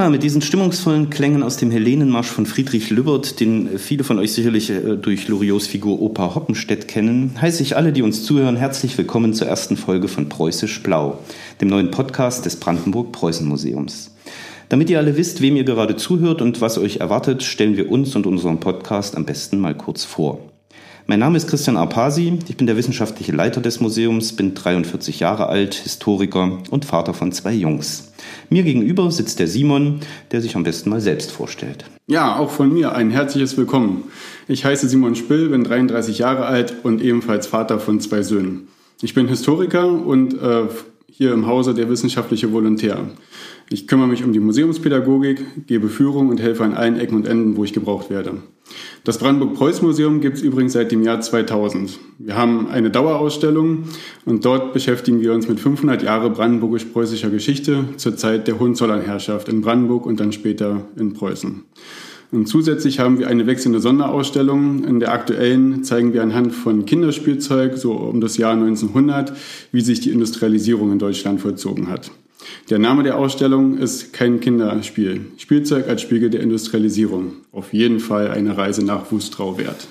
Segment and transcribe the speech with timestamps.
[0.00, 4.32] Ja, mit diesen stimmungsvollen Klängen aus dem Helenenmarsch von Friedrich Lübbert, den viele von euch
[4.32, 8.96] sicherlich äh, durch Loriots Figur Opa Hoppenstedt kennen, heiße ich alle, die uns zuhören, herzlich
[8.96, 11.18] willkommen zur ersten Folge von Preußisch Blau,
[11.60, 14.12] dem neuen Podcast des Brandenburg-Preußen-Museums.
[14.70, 18.16] Damit ihr alle wisst, wem ihr gerade zuhört und was euch erwartet, stellen wir uns
[18.16, 20.49] und unseren Podcast am besten mal kurz vor.
[21.10, 25.48] Mein Name ist Christian Arpasi, ich bin der wissenschaftliche Leiter des Museums, bin 43 Jahre
[25.48, 28.12] alt, Historiker und Vater von zwei Jungs.
[28.48, 29.98] Mir gegenüber sitzt der Simon,
[30.30, 31.84] der sich am besten mal selbst vorstellt.
[32.06, 34.04] Ja, auch von mir ein herzliches Willkommen.
[34.46, 38.68] Ich heiße Simon Spill, bin 33 Jahre alt und ebenfalls Vater von zwei Söhnen.
[39.02, 40.68] Ich bin Historiker und äh,
[41.10, 43.00] hier im Hause der wissenschaftliche Volontär.
[43.68, 47.56] Ich kümmere mich um die Museumspädagogik, gebe Führung und helfe an allen Ecken und Enden,
[47.56, 48.34] wo ich gebraucht werde.
[49.04, 51.98] Das Brandenburg-Preuß-Museum gibt es übrigens seit dem Jahr 2000.
[52.18, 53.84] Wir haben eine Dauerausstellung
[54.24, 59.62] und dort beschäftigen wir uns mit 500 Jahre brandenburgisch-preußischer Geschichte zur Zeit der Hohenzollernherrschaft in
[59.62, 61.64] Brandenburg und dann später in Preußen.
[62.32, 64.84] Und zusätzlich haben wir eine wechselnde Sonderausstellung.
[64.84, 69.32] In der aktuellen zeigen wir anhand von Kinderspielzeug, so um das Jahr 1900,
[69.72, 72.12] wie sich die Industrialisierung in Deutschland vollzogen hat.
[72.68, 75.26] Der Name der Ausstellung ist kein Kinderspiel.
[75.36, 77.34] Spielzeug als Spiegel der Industrialisierung.
[77.52, 79.86] Auf jeden Fall eine Reise nach Wustrau wert.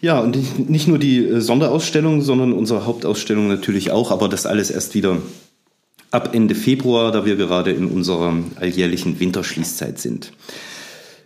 [0.00, 4.70] Ja, und nicht nur die äh, Sonderausstellung, sondern unsere Hauptausstellung natürlich auch, aber das alles
[4.70, 5.18] erst wieder
[6.10, 10.32] ab Ende Februar, da wir gerade in unserer alljährlichen Winterschließzeit sind.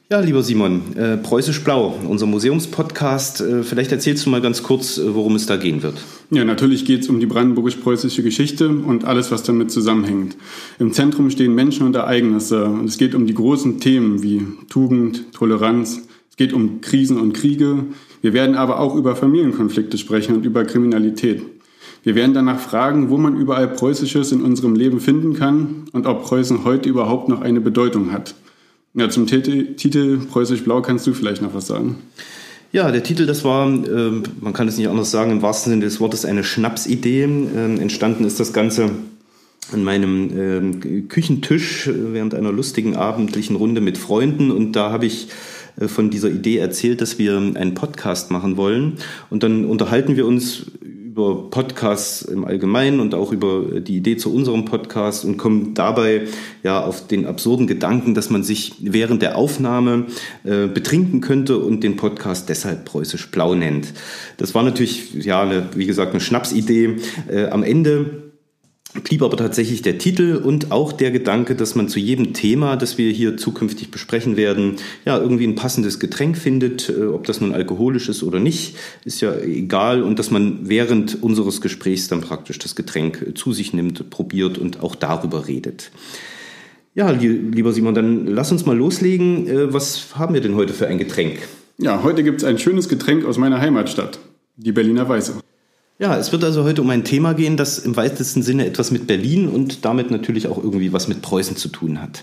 [0.08, 3.40] Ja, lieber Simon, äh, Preußisch Blau, unser Museumspodcast.
[3.40, 6.00] Äh, vielleicht erzählst du mal ganz kurz, äh, worum es da gehen wird.
[6.30, 10.36] Ja, natürlich geht es um die brandenburgisch-preußische Geschichte und alles, was damit zusammenhängt.
[10.78, 15.32] Im Zentrum stehen Menschen und Ereignisse und es geht um die großen Themen wie Tugend,
[15.32, 16.02] Toleranz.
[16.30, 17.86] Es geht um Krisen und Kriege.
[18.22, 21.42] Wir werden aber auch über Familienkonflikte sprechen und über Kriminalität.
[22.04, 26.22] Wir werden danach fragen, wo man überall Preußisches in unserem Leben finden kann und ob
[26.22, 28.36] Preußen heute überhaupt noch eine Bedeutung hat.
[28.98, 31.96] Ja, zum Titel, Preußisch Blau kannst du vielleicht noch was sagen.
[32.72, 35.84] Ja, der Titel, das war, äh, man kann es nicht anders sagen, im wahrsten Sinne
[35.84, 37.24] des Wortes eine Schnapsidee.
[37.24, 38.90] Ähm, entstanden ist das Ganze
[39.70, 45.28] an meinem äh, Küchentisch während einer lustigen abendlichen Runde mit Freunden und da habe ich
[45.78, 48.94] äh, von dieser Idee erzählt, dass wir einen Podcast machen wollen
[49.28, 50.66] und dann unterhalten wir uns
[51.16, 56.26] über Podcasts im Allgemeinen und auch über die Idee zu unserem Podcast und kommen dabei
[56.62, 60.08] ja auf den absurden Gedanken, dass man sich während der Aufnahme
[60.44, 63.94] äh, betrinken könnte und den Podcast deshalb preußisch blau nennt.
[64.36, 66.96] Das war natürlich ja eine, wie gesagt eine Schnapsidee.
[67.30, 68.25] Äh, am Ende
[69.04, 72.98] blieb aber tatsächlich der Titel und auch der Gedanke, dass man zu jedem Thema, das
[72.98, 77.52] wir hier zukünftig besprechen werden, ja, irgendwie ein passendes Getränk findet, äh, ob das nun
[77.52, 82.58] alkoholisch ist oder nicht, ist ja egal und dass man während unseres Gesprächs dann praktisch
[82.58, 85.90] das Getränk zu sich nimmt, probiert und auch darüber redet.
[86.94, 89.46] Ja, lieber Simon, dann lass uns mal loslegen.
[89.48, 91.40] Äh, was haben wir denn heute für ein Getränk?
[91.78, 94.18] Ja, heute gibt es ein schönes Getränk aus meiner Heimatstadt,
[94.56, 95.34] die Berliner Weiße.
[95.98, 99.06] Ja, es wird also heute um ein Thema gehen, das im weitesten Sinne etwas mit
[99.06, 102.22] Berlin und damit natürlich auch irgendwie was mit Preußen zu tun hat.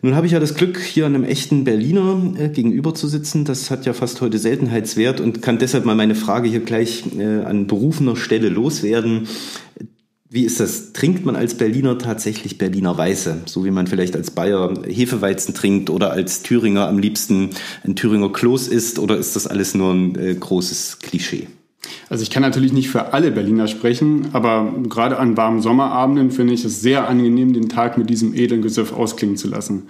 [0.00, 3.44] Nun habe ich ja das Glück, hier einem echten Berliner äh, gegenüber zu sitzen.
[3.44, 7.42] Das hat ja fast heute Seltenheitswert und kann deshalb mal meine Frage hier gleich äh,
[7.42, 9.26] an berufener Stelle loswerden.
[10.30, 10.92] Wie ist das?
[10.92, 13.42] Trinkt man als Berliner tatsächlich Berliner Weiße?
[13.46, 17.50] So wie man vielleicht als Bayer Hefeweizen trinkt oder als Thüringer am liebsten
[17.82, 19.00] ein Thüringer Kloß isst?
[19.00, 21.48] Oder ist das alles nur ein äh, großes Klischee?
[22.08, 26.54] Also ich kann natürlich nicht für alle Berliner sprechen, aber gerade an warmen Sommerabenden finde
[26.54, 29.84] ich es sehr angenehm, den Tag mit diesem edlen Gesöff ausklingen zu lassen.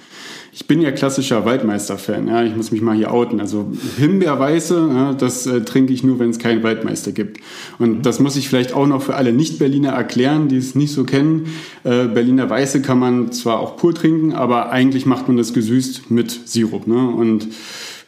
[0.53, 3.41] Ich bin ja klassischer Waldmeister-Fan, ja, ich muss mich mal hier outen.
[3.41, 7.41] Also Himbeerweiße, ja, das äh, trinke ich nur, wenn es keinen Waldmeister gibt.
[7.81, 11.03] Und das muss ich vielleicht auch noch für alle Nicht-Berliner erklären, die es nicht so
[11.03, 11.47] kennen.
[11.83, 16.13] Äh, Berliner Weiße kann man zwar auch pur trinken, aber eigentlich macht man das gesüßt
[16.13, 16.87] mit Sirup.
[16.87, 17.09] Ne?
[17.09, 17.49] Und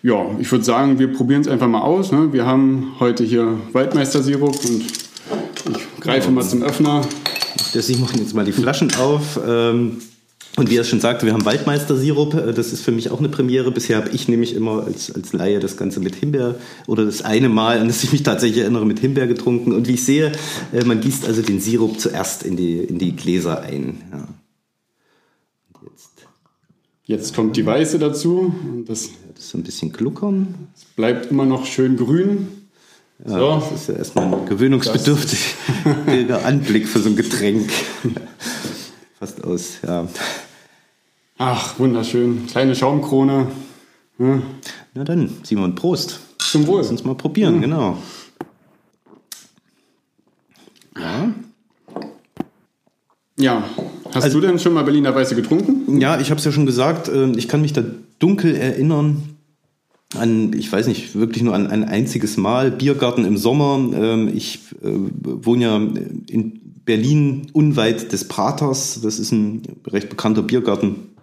[0.06, 2.12] ja, ich würde sagen, wir probieren es einfach mal aus.
[2.12, 2.32] Ne?
[2.32, 7.02] Wir haben heute hier Waldmeister-Sirup und ich greife mal zum Öffner.
[7.74, 9.40] Der Simon jetzt mal die Flaschen auf.
[9.44, 9.98] Ähm,
[10.56, 12.34] und wie er schon sagte, wir haben Waldmeister-Sirup.
[12.34, 13.72] Äh, das ist für mich auch eine Premiere.
[13.72, 16.54] Bisher habe ich nämlich immer als, als Laie das Ganze mit Himbeer
[16.86, 19.72] oder das eine Mal, an das ich mich tatsächlich erinnere, mit Himbeer getrunken.
[19.72, 20.30] Und wie ich sehe,
[20.72, 24.02] äh, man gießt also den Sirup zuerst in die, in die Gläser ein.
[24.12, 24.28] Ja.
[27.06, 28.52] Jetzt kommt die Weiße dazu.
[28.84, 30.68] Das, das ist ein bisschen gluckern.
[30.74, 32.48] Es bleibt immer noch schön grün.
[33.24, 33.60] Ja, so.
[33.60, 37.70] Das ist ja erstmal ein gewöhnungsbedürftiger Anblick für so ein Getränk.
[39.20, 40.08] Fast aus, ja.
[41.38, 42.48] Ach, wunderschön.
[42.48, 43.52] Kleine Schaumkrone.
[44.18, 44.42] Ja.
[44.94, 46.18] Na dann, Simon, Prost.
[46.38, 46.80] Zum Wohl.
[46.80, 47.60] Lass uns mal probieren, ja.
[47.60, 47.98] genau.
[50.98, 51.32] Ja.
[53.38, 53.64] Ja,
[54.14, 56.00] Hast also, du denn schon mal Berliner Weiße getrunken?
[56.00, 57.08] Ja, ich habe es ja schon gesagt.
[57.08, 57.82] Äh, ich kann mich da
[58.18, 59.36] dunkel erinnern
[60.14, 62.70] an, ich weiß nicht, wirklich nur an ein einziges Mal.
[62.70, 63.78] Biergarten im Sommer.
[63.94, 64.88] Ähm, ich äh,
[65.22, 69.00] wohne ja in Berlin unweit des Praters.
[69.02, 71.15] Das ist ein recht bekannter Biergarten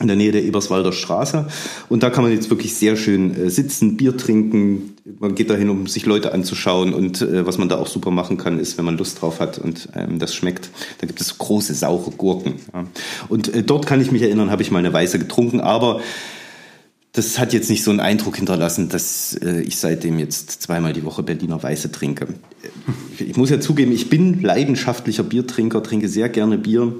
[0.00, 1.46] in der Nähe der Eberswalder Straße.
[1.88, 4.96] Und da kann man jetzt wirklich sehr schön äh, sitzen, Bier trinken.
[5.18, 6.94] Man geht dahin, um sich Leute anzuschauen.
[6.94, 9.58] Und äh, was man da auch super machen kann, ist, wenn man Lust drauf hat
[9.58, 10.70] und ähm, das schmeckt,
[11.00, 12.54] da gibt es große, saure Gurken.
[12.72, 12.84] Ja.
[13.28, 15.60] Und äh, dort kann ich mich erinnern, habe ich mal eine Weiße getrunken.
[15.60, 16.00] Aber
[17.12, 21.04] das hat jetzt nicht so einen Eindruck hinterlassen, dass äh, ich seitdem jetzt zweimal die
[21.04, 22.28] Woche Berliner Weiße trinke.
[23.18, 26.92] Ich muss ja zugeben, ich bin leidenschaftlicher Biertrinker, trinke sehr gerne Bier.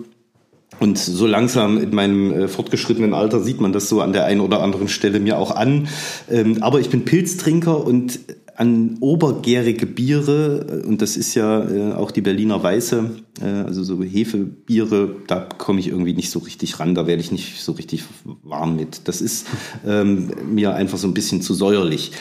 [0.79, 4.41] Und so langsam in meinem äh, fortgeschrittenen Alter sieht man das so an der einen
[4.41, 5.89] oder anderen Stelle mir auch an.
[6.31, 8.21] Ähm, aber ich bin Pilztrinker und
[8.61, 13.83] an obergärige Biere, äh, und das ist ja äh, auch die Berliner Weiße, äh, also
[13.83, 17.73] so Hefebiere, da komme ich irgendwie nicht so richtig ran, da werde ich nicht so
[17.73, 18.05] richtig
[18.43, 19.09] warm mit.
[19.09, 19.47] Das ist
[19.87, 22.13] ähm, mir einfach so ein bisschen zu säuerlich.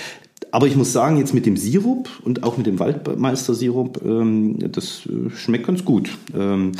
[0.51, 5.05] Aber ich muss sagen, jetzt mit dem Sirup und auch mit dem Waldmeister-Sirup, ähm, das
[5.05, 6.09] äh, schmeckt ganz gut.
[6.33, 6.71] Ähm,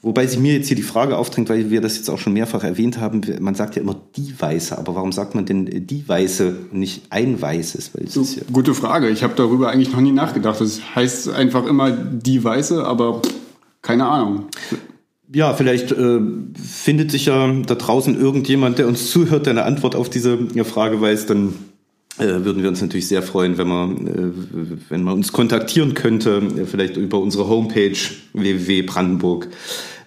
[0.00, 2.62] Wobei sich mir jetzt hier die Frage aufdrängt, weil wir das jetzt auch schon mehrfach
[2.62, 6.54] erwähnt haben, man sagt ja immer die Weiße, aber warum sagt man denn die Weiße
[6.70, 7.90] und nicht ein Weißes?
[8.06, 10.60] So, ja gute Frage, ich habe darüber eigentlich noch nie nachgedacht.
[10.60, 13.22] Das heißt einfach immer die Weiße, aber
[13.82, 14.44] keine Ahnung.
[15.34, 16.20] Ja, vielleicht äh,
[16.54, 21.00] findet sich ja da draußen irgendjemand, der uns zuhört, der eine Antwort auf diese Frage
[21.00, 21.54] weiß, dann
[22.18, 24.30] würden wir uns natürlich sehr freuen, wenn man, äh,
[24.88, 27.98] wenn man uns kontaktieren könnte, äh, vielleicht über unsere Homepage
[28.32, 29.48] www.brandenburg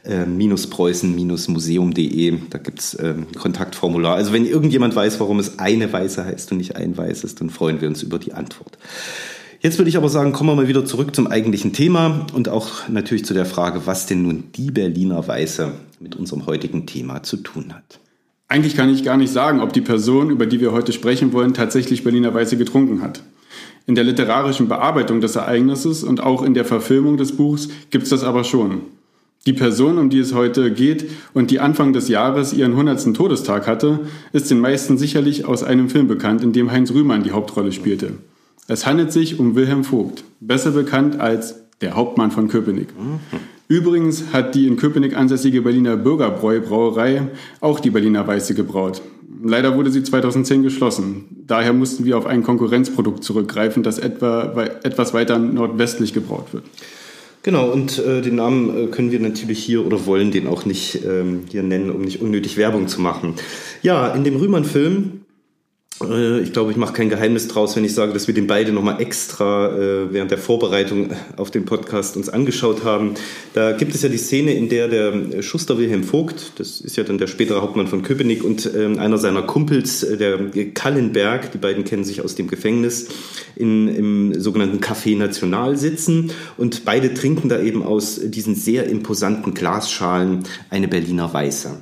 [0.04, 2.38] preußen-museum.de.
[2.50, 4.16] Da gibt's äh, ein Kontaktformular.
[4.16, 7.82] Also wenn irgendjemand weiß, warum es eine Weiße heißt und nicht ein Weißes, dann freuen
[7.82, 8.80] wir uns über die Antwort.
[9.62, 12.90] Jetzt würde ich aber sagen, kommen wir mal wieder zurück zum eigentlichen Thema und auch
[12.90, 17.38] natürlich zu der Frage, was denn nun die Berliner Weiße mit unserem heutigen Thema zu
[17.38, 18.00] tun hat.
[18.52, 21.54] Eigentlich kann ich gar nicht sagen, ob die Person, über die wir heute sprechen wollen,
[21.54, 23.24] tatsächlich Berliner Weiße getrunken hat.
[23.88, 28.10] In der literarischen Bearbeitung des Ereignisses und auch in der Verfilmung des Buchs gibt es
[28.10, 28.82] das aber schon.
[29.46, 33.16] Die Person, um die es heute geht und die Anfang des Jahres ihren 100.
[33.16, 34.02] Todestag hatte,
[34.34, 38.16] ist den meisten sicherlich aus einem Film bekannt, in dem Heinz Rühmann die Hauptrolle spielte.
[38.68, 42.90] Es handelt sich um Wilhelm Vogt, besser bekannt als der Hauptmann von Köpenick.
[43.00, 43.22] Mhm.
[43.72, 47.30] Übrigens hat die in Köpenick ansässige Berliner Bürgerbräu Brauerei
[47.62, 49.02] auch die Berliner Weiße gebraut.
[49.42, 51.44] Leider wurde sie 2010 geschlossen.
[51.48, 56.66] Daher mussten wir auf ein Konkurrenzprodukt zurückgreifen, das etwa, etwas weiter nordwestlich gebraut wird.
[57.44, 61.06] Genau, und äh, den Namen äh, können wir natürlich hier oder wollen den auch nicht
[61.06, 63.36] ähm, hier nennen, um nicht unnötig Werbung zu machen.
[63.82, 65.21] Ja, in dem Rühmann-Film
[66.04, 69.02] ich glaube, ich mache kein Geheimnis draus, wenn ich sage, dass wir den beide nochmal
[69.02, 73.16] extra äh, während der Vorbereitung auf den Podcast uns angeschaut haben.
[73.54, 77.04] Da gibt es ja die Szene, in der der Schuster Wilhelm Vogt, das ist ja
[77.04, 80.40] dann der spätere Hauptmann von Köpenick und ähm, einer seiner Kumpels, äh, der
[80.74, 83.08] Kallenberg, die beiden kennen sich aus dem Gefängnis,
[83.56, 89.54] in, im sogenannten Café National sitzen und beide trinken da eben aus diesen sehr imposanten
[89.54, 91.82] Glasschalen eine Berliner Weiße.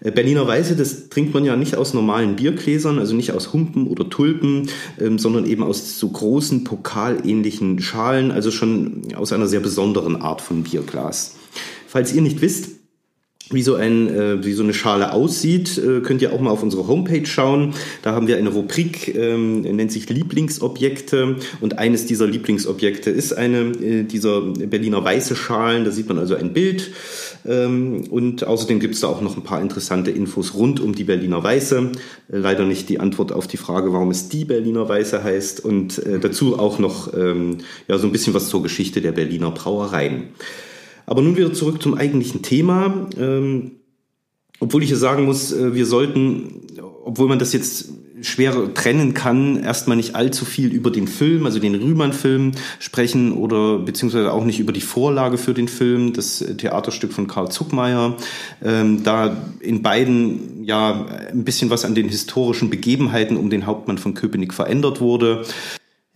[0.00, 3.86] Äh, Berliner Weiße, das trinkt man ja nicht aus normalen Biergläsern, also nicht aus Humpen
[3.86, 4.68] oder Tulpen,
[5.00, 10.40] ähm, sondern eben aus so großen pokalähnlichen Schalen, also schon aus einer sehr besonderen Art
[10.40, 11.36] von Bierglas.
[11.86, 12.75] Falls ihr nicht wisst,
[13.50, 16.64] wie so, ein, äh, wie so eine Schale aussieht, äh, könnt ihr auch mal auf
[16.64, 17.74] unsere Homepage schauen.
[18.02, 21.36] Da haben wir eine Rubrik, ähm, nennt sich Lieblingsobjekte.
[21.60, 25.84] Und eines dieser Lieblingsobjekte ist eine äh, dieser Berliner weiße Schalen.
[25.84, 26.90] Da sieht man also ein Bild.
[27.46, 31.04] Ähm, und außerdem gibt es da auch noch ein paar interessante Infos rund um die
[31.04, 31.92] Berliner Weiße.
[32.28, 35.64] Leider nicht die Antwort auf die Frage, warum es die Berliner Weiße heißt.
[35.64, 40.24] Und dazu auch noch ähm, ja, so ein bisschen was zur Geschichte der Berliner Brauereien.
[41.06, 43.08] Aber nun wieder zurück zum eigentlichen Thema.
[43.18, 43.72] Ähm,
[44.58, 46.62] obwohl ich hier sagen muss, äh, wir sollten,
[47.04, 47.90] obwohl man das jetzt
[48.22, 53.78] schwer trennen kann, erstmal nicht allzu viel über den Film, also den Rühmann-Film sprechen oder
[53.78, 58.16] beziehungsweise auch nicht über die Vorlage für den Film, das Theaterstück von Karl Zuckmeier.
[58.64, 63.98] Ähm, da in beiden ja ein bisschen was an den historischen Begebenheiten um den Hauptmann
[63.98, 65.44] von Köpenick verändert wurde.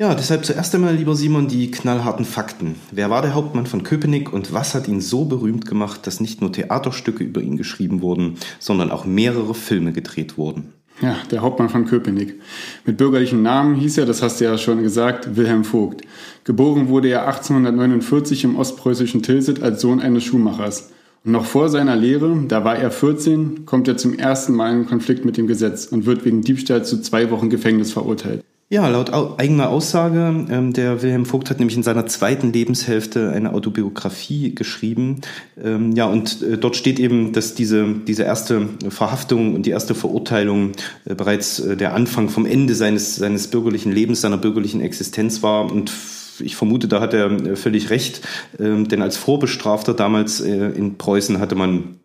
[0.00, 2.76] Ja, deshalb zuerst einmal, lieber Simon, die knallharten Fakten.
[2.90, 6.40] Wer war der Hauptmann von Köpenick und was hat ihn so berühmt gemacht, dass nicht
[6.40, 10.72] nur Theaterstücke über ihn geschrieben wurden, sondern auch mehrere Filme gedreht wurden?
[11.02, 12.40] Ja, der Hauptmann von Köpenick.
[12.86, 16.00] Mit bürgerlichem Namen hieß er, das hast du ja schon gesagt, Wilhelm Vogt.
[16.44, 20.92] Geboren wurde er 1849 im ostpreußischen Tilsit als Sohn eines Schuhmachers.
[21.26, 24.86] Und noch vor seiner Lehre, da war er 14, kommt er zum ersten Mal in
[24.86, 28.42] Konflikt mit dem Gesetz und wird wegen Diebstahl zu zwei Wochen Gefängnis verurteilt.
[28.72, 33.52] Ja, laut eigener Aussage, ähm, der Wilhelm Vogt hat nämlich in seiner zweiten Lebenshälfte eine
[33.52, 35.22] Autobiografie geschrieben.
[35.60, 39.96] Ähm, ja, und äh, dort steht eben, dass diese, diese erste Verhaftung und die erste
[39.96, 40.70] Verurteilung
[41.04, 45.68] äh, bereits äh, der Anfang vom Ende seines, seines bürgerlichen Lebens, seiner bürgerlichen Existenz war.
[45.68, 45.90] Und
[46.38, 48.20] ich vermute, da hat er äh, völlig recht,
[48.60, 51.96] ähm, denn als Vorbestrafter damals äh, in Preußen hatte man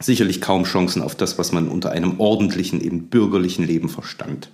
[0.00, 4.48] sicherlich kaum Chancen auf das, was man unter einem ordentlichen, eben bürgerlichen Leben verstand.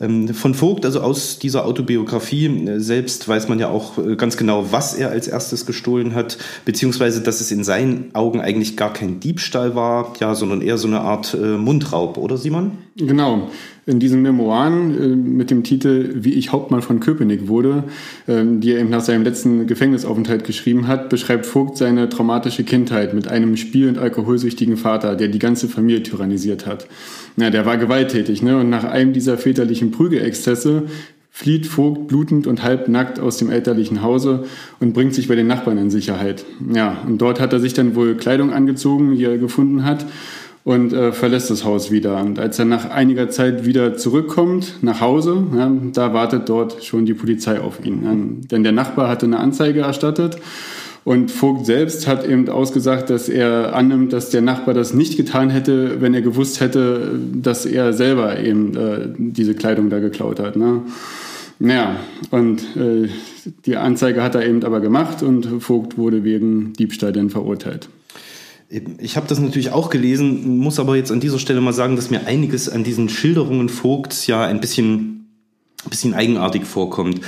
[0.00, 4.36] Ähm, von Vogt, also aus dieser Autobiografie äh, selbst, weiß man ja auch äh, ganz
[4.36, 8.92] genau, was er als erstes gestohlen hat, beziehungsweise, dass es in seinen Augen eigentlich gar
[8.92, 12.78] kein Diebstahl war, ja, sondern eher so eine Art äh, Mundraub, oder Simon?
[12.96, 13.50] Genau
[13.90, 17.84] in diesen Memoiren äh, mit dem Titel Wie ich Hauptmann von Köpenick wurde,
[18.26, 23.12] äh, die er eben nach seinem letzten Gefängnisaufenthalt geschrieben hat, beschreibt Vogt seine traumatische Kindheit
[23.12, 26.86] mit einem spiel- und alkoholsüchtigen Vater, der die ganze Familie tyrannisiert hat.
[27.36, 28.56] Ja, der war gewalttätig, ne?
[28.58, 30.84] Und nach einem dieser väterlichen Prügelexzesse
[31.32, 34.44] flieht Vogt blutend und halbnackt aus dem elterlichen Hause
[34.78, 36.44] und bringt sich bei den Nachbarn in Sicherheit.
[36.74, 40.06] Ja, und dort hat er sich dann wohl Kleidung angezogen, die er gefunden hat
[40.64, 42.20] und äh, verlässt das Haus wieder.
[42.20, 47.06] Und als er nach einiger Zeit wieder zurückkommt nach Hause, ja, da wartet dort schon
[47.06, 48.02] die Polizei auf ihn.
[48.04, 48.14] Ja,
[48.50, 50.36] denn der Nachbar hatte eine Anzeige erstattet
[51.04, 55.48] und Vogt selbst hat eben ausgesagt, dass er annimmt, dass der Nachbar das nicht getan
[55.48, 60.56] hätte, wenn er gewusst hätte, dass er selber eben äh, diese Kleidung da geklaut hat.
[60.56, 60.82] Ne?
[61.58, 61.96] Naja,
[62.30, 63.08] und äh,
[63.64, 67.88] die Anzeige hat er eben aber gemacht und Vogt wurde wegen Diebstahl dann verurteilt.
[68.98, 72.10] Ich habe das natürlich auch gelesen, muss aber jetzt an dieser Stelle mal sagen, dass
[72.10, 75.20] mir einiges an diesen Schilderungen Vogts ja ein bisschen
[75.88, 77.20] bisschen eigenartig vorkommt.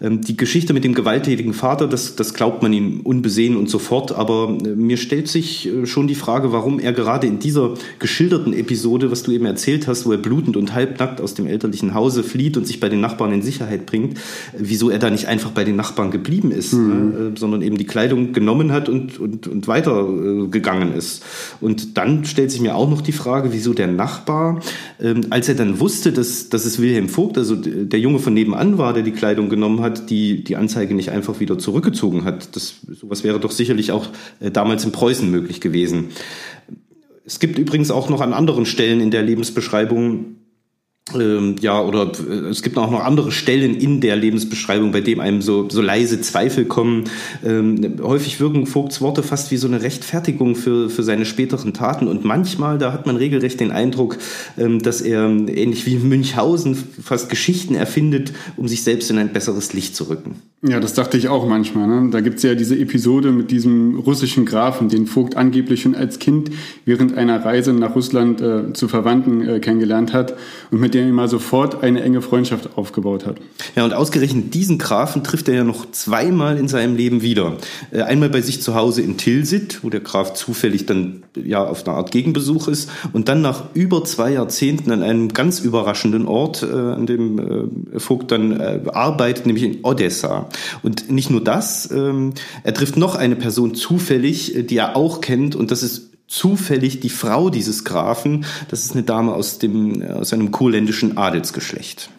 [0.00, 4.12] Ähm, die Geschichte mit dem gewalttätigen Vater, das, das glaubt man ihm unbesehen und sofort,
[4.12, 8.52] aber äh, mir stellt sich äh, schon die Frage, warum er gerade in dieser geschilderten
[8.52, 12.22] Episode, was du eben erzählt hast, wo er blutend und halbnackt aus dem elterlichen Hause
[12.22, 14.20] flieht und sich bei den Nachbarn in Sicherheit bringt, äh,
[14.58, 16.88] wieso er da nicht einfach bei den Nachbarn geblieben ist, mhm.
[16.88, 21.24] ne, sondern eben die Kleidung genommen hat und, und, und weitergegangen ist.
[21.60, 24.60] Und dann stellt sich mir auch noch die Frage, wieso der Nachbar,
[25.00, 28.78] ähm, als er dann wusste, dass, dass es Wilhelm Vogt, also der Junge von nebenan
[28.78, 32.54] war, der die Kleidung genommen hat, die die Anzeige nicht einfach wieder zurückgezogen hat.
[32.56, 34.08] Das, sowas wäre doch sicherlich auch
[34.40, 36.08] äh, damals in Preußen möglich gewesen.
[37.24, 40.37] Es gibt übrigens auch noch an anderen Stellen in der Lebensbeschreibung
[41.14, 45.20] ähm, ja, oder äh, es gibt auch noch andere Stellen in der Lebensbeschreibung, bei dem
[45.20, 47.04] einem so, so leise Zweifel kommen.
[47.44, 52.08] Ähm, häufig wirken Vogts Worte fast wie so eine Rechtfertigung für, für seine späteren Taten.
[52.08, 54.18] Und manchmal, da hat man regelrecht den Eindruck,
[54.58, 59.72] ähm, dass er ähnlich wie Münchhausen fast Geschichten erfindet, um sich selbst in ein besseres
[59.72, 60.36] Licht zu rücken.
[60.66, 61.86] Ja, das dachte ich auch manchmal.
[61.86, 62.10] Ne?
[62.10, 66.50] Da gibt's ja diese Episode mit diesem russischen Grafen, den Vogt angeblich schon als Kind
[66.84, 70.34] während einer Reise nach Russland äh, zu Verwandten äh, kennengelernt hat
[70.72, 73.36] und mit dem er mal sofort eine enge Freundschaft aufgebaut hat.
[73.76, 77.56] Ja, und ausgerechnet diesen Grafen trifft er ja noch zweimal in seinem Leben wieder.
[77.90, 81.86] Äh, einmal bei sich zu Hause in Tilsit, wo der Graf zufällig dann ja auf
[81.86, 86.62] einer Art Gegenbesuch ist, und dann nach über zwei Jahrzehnten an einem ganz überraschenden Ort,
[86.62, 87.38] äh, an dem
[87.94, 90.48] äh, Vogt dann arbeitet, nämlich in Odessa.
[90.82, 92.32] Und nicht nur das, ähm,
[92.64, 97.08] er trifft noch eine Person zufällig, die er auch kennt, und das ist zufällig die
[97.08, 98.44] Frau dieses Grafen.
[98.68, 102.10] Das ist eine Dame aus, dem, aus einem kurländischen Adelsgeschlecht.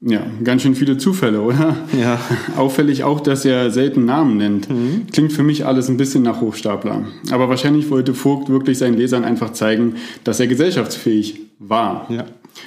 [0.00, 1.76] Ja, ganz schön viele Zufälle, oder?
[1.98, 2.20] Ja.
[2.56, 4.70] Auffällig auch, dass er selten Namen nennt.
[4.70, 5.08] Mhm.
[5.10, 7.04] Klingt für mich alles ein bisschen nach Hochstapler.
[7.32, 12.06] Aber wahrscheinlich wollte Vogt wirklich seinen Lesern einfach zeigen, dass er gesellschaftsfähig war.
[12.10, 12.26] Ja.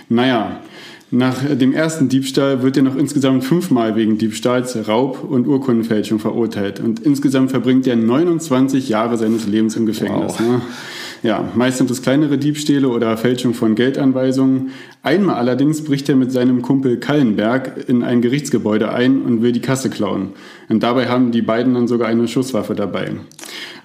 [0.10, 0.60] Naja,
[1.14, 6.80] nach dem ersten Diebstahl wird er noch insgesamt fünfmal wegen Diebstahls, Raub und Urkundenfälschung verurteilt.
[6.80, 10.34] Und insgesamt verbringt er 29 Jahre seines Lebens im Gefängnis.
[10.34, 10.40] Wow.
[10.40, 10.62] Ne?
[11.24, 14.72] Ja, meist sind es kleinere Diebstähle oder Fälschung von Geldanweisungen.
[15.04, 19.62] Einmal allerdings bricht er mit seinem Kumpel Kallenberg in ein Gerichtsgebäude ein und will die
[19.62, 20.30] Kasse klauen.
[20.70, 23.12] Und dabei haben die beiden dann sogar eine Schusswaffe dabei.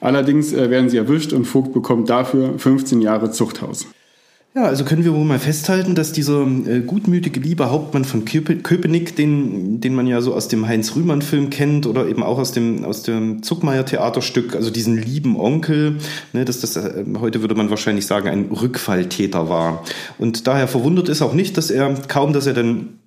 [0.00, 3.86] Allerdings äh, werden sie erwischt und Vogt bekommt dafür 15 Jahre Zuchthaus.
[4.56, 8.56] Ja, also können wir wohl mal festhalten, dass dieser äh, gutmütige liebe Hauptmann von Köpe
[8.56, 12.52] Köpenick, den, den man ja so aus dem Heinz Rühmann-Film kennt oder eben auch aus
[12.52, 15.98] dem, aus dem Zuckmeier-Theaterstück, also diesen lieben Onkel,
[16.32, 19.84] ne, dass das äh, heute würde man wahrscheinlich sagen, ein Rückfalltäter war.
[20.16, 22.98] Und daher verwundert ist auch nicht, dass er kaum, dass er dann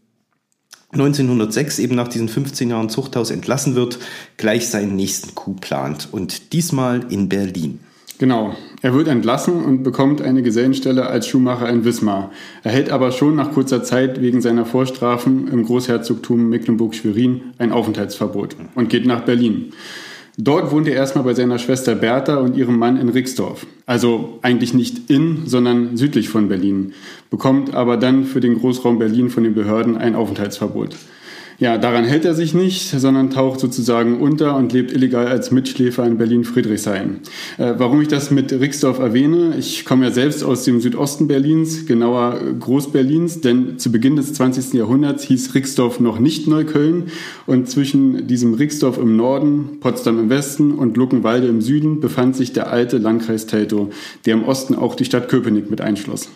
[0.91, 3.97] 1906 eben nach diesen 15 Jahren Zuchthaus entlassen wird,
[4.37, 6.09] gleich seinen nächsten Coup plant.
[6.11, 7.79] Und diesmal in Berlin.
[8.19, 8.53] Genau.
[8.81, 12.31] Er wird entlassen und bekommt eine Gesellenstelle als Schuhmacher in Wismar,
[12.63, 18.89] erhält aber schon nach kurzer Zeit wegen seiner Vorstrafen im Großherzogtum Mecklenburg-Schwerin ein Aufenthaltsverbot und
[18.89, 19.71] geht nach Berlin.
[20.37, 23.65] Dort wohnt er erstmal bei seiner Schwester Bertha und ihrem Mann in Rixdorf.
[23.85, 26.93] Also eigentlich nicht in, sondern südlich von Berlin.
[27.29, 30.95] Bekommt aber dann für den Großraum Berlin von den Behörden ein Aufenthaltsverbot.
[31.59, 36.05] Ja, daran hält er sich nicht, sondern taucht sozusagen unter und lebt illegal als Mitschläfer
[36.05, 37.19] in Berlin-Friedrichshain.
[37.57, 41.85] Äh, warum ich das mit Rixdorf erwähne, ich komme ja selbst aus dem Südosten Berlins,
[41.85, 44.73] genauer Großberlins, denn zu Beginn des 20.
[44.73, 47.11] Jahrhunderts hieß Rixdorf noch nicht Neukölln
[47.45, 52.53] und zwischen diesem Rixdorf im Norden, Potsdam im Westen und Luckenwalde im Süden befand sich
[52.53, 53.89] der alte Landkreis Teltow,
[54.25, 56.29] der im Osten auch die Stadt Köpenick mit einschloss.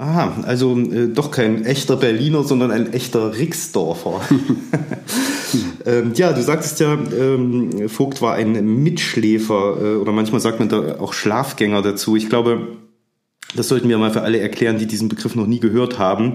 [0.00, 4.22] Aha, also äh, doch kein echter Berliner, sondern ein echter Rixdorfer.
[5.84, 10.70] ähm, ja, du sagtest ja, ähm, Vogt war ein Mitschläfer äh, oder manchmal sagt man
[10.70, 12.16] da auch Schlafgänger dazu.
[12.16, 12.78] Ich glaube,
[13.54, 16.34] das sollten wir mal für alle erklären, die diesen Begriff noch nie gehört haben.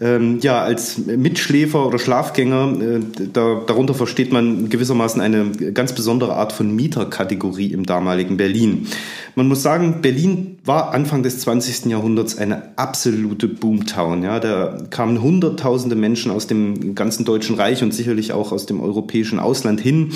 [0.00, 3.00] Ähm, ja, als Mitschläfer oder Schlafgänger, äh,
[3.32, 8.88] da, darunter versteht man gewissermaßen eine ganz besondere Art von Mieterkategorie im damaligen Berlin.
[9.36, 11.86] Man muss sagen, Berlin war Anfang des 20.
[11.90, 14.22] Jahrhunderts eine absolute Boomtown.
[14.22, 18.80] Ja, da kamen hunderttausende Menschen aus dem ganzen Deutschen Reich und sicherlich auch aus dem
[18.80, 20.12] europäischen Ausland hin.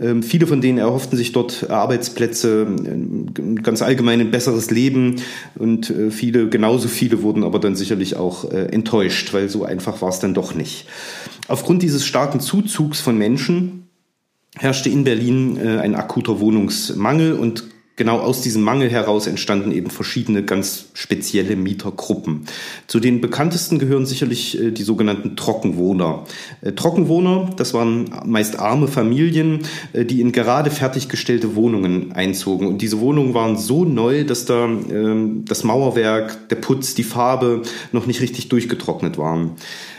[0.00, 2.66] Ähm, viele von denen erhofften sich dort Arbeitsplätze,
[3.62, 5.16] ganz allgemein ein besseres Leben
[5.54, 10.02] und äh, viele, genauso viele wurden aber dann sicherlich auch äh, enttäuscht, weil so einfach
[10.02, 10.86] war es dann doch nicht.
[11.48, 13.88] Aufgrund dieses starken Zuzugs von Menschen
[14.56, 17.64] herrschte in Berlin äh, ein akuter Wohnungsmangel und
[17.96, 22.46] genau aus diesem Mangel heraus entstanden eben verschiedene ganz spezielle Mietergruppen.
[22.86, 26.24] Zu den bekanntesten gehören sicherlich äh, die sogenannten Trockenwohner.
[26.60, 29.60] Äh, Trockenwohner, das waren meist arme Familien,
[29.92, 32.66] äh, die in gerade fertiggestellte Wohnungen einzogen.
[32.66, 37.62] Und diese Wohnungen waren so neu, dass da ähm, das Mauerwerk, der Putz, die Farbe
[37.92, 39.52] noch nicht richtig durchgetrocknet waren.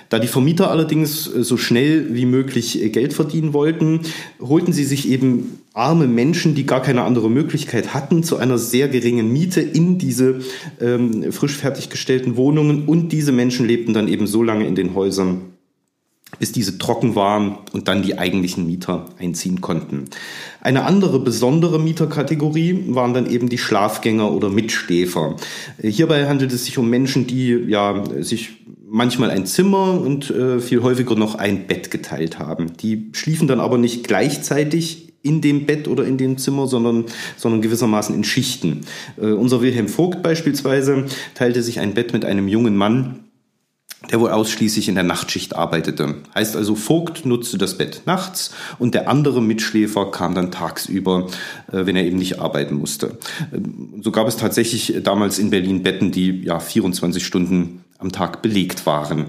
[0.10, 4.02] Da die Vermieter allerdings so schnell wie möglich Geld verdienen wollten,
[4.40, 8.88] holten sie sich eben arme Menschen, die gar keine andere Möglichkeit hatten, zu einer sehr
[8.88, 10.42] geringen Miete in diese
[10.80, 12.86] ähm, frisch fertiggestellten Wohnungen.
[12.86, 15.55] Und diese Menschen lebten dann eben so lange in den Häusern,
[16.40, 20.06] bis diese trocken waren und dann die eigentlichen Mieter einziehen konnten.
[20.62, 25.36] Eine andere besondere Mieterkategorie waren dann eben die Schlafgänger oder Mitschläfer.
[25.82, 30.82] Hierbei handelt es sich um Menschen, die ja sich manchmal ein Zimmer und äh, viel
[30.82, 32.78] häufiger noch ein Bett geteilt haben.
[32.78, 37.62] Die schliefen dann aber nicht gleichzeitig in dem Bett oder in dem Zimmer, sondern, sondern
[37.62, 38.82] gewissermaßen in Schichten.
[39.18, 43.25] Äh, unser Wilhelm Vogt beispielsweise teilte sich ein Bett mit einem jungen Mann,
[44.12, 46.16] der wohl ausschließlich in der Nachtschicht arbeitete.
[46.34, 51.28] Heißt also, Vogt nutzte das Bett nachts und der andere Mitschläfer kam dann tagsüber,
[51.72, 53.18] äh, wenn er eben nicht arbeiten musste.
[53.52, 53.60] Äh,
[54.02, 58.86] so gab es tatsächlich damals in Berlin Betten, die ja 24 Stunden am Tag belegt
[58.86, 59.28] waren.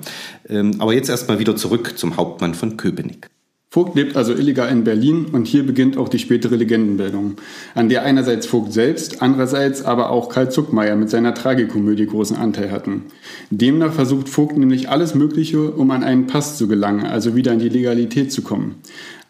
[0.48, 3.28] Ähm, aber jetzt erstmal wieder zurück zum Hauptmann von Köpenick.
[3.76, 7.34] Vogt lebt also illegal in Berlin und hier beginnt auch die spätere Legendenbildung,
[7.74, 12.70] an der einerseits Vogt selbst, andererseits aber auch Karl Zuckmeier mit seiner Tragikomödie großen Anteil
[12.70, 13.02] hatten.
[13.50, 17.58] Demnach versucht Vogt nämlich alles Mögliche, um an einen Pass zu gelangen, also wieder in
[17.58, 18.76] die Legalität zu kommen.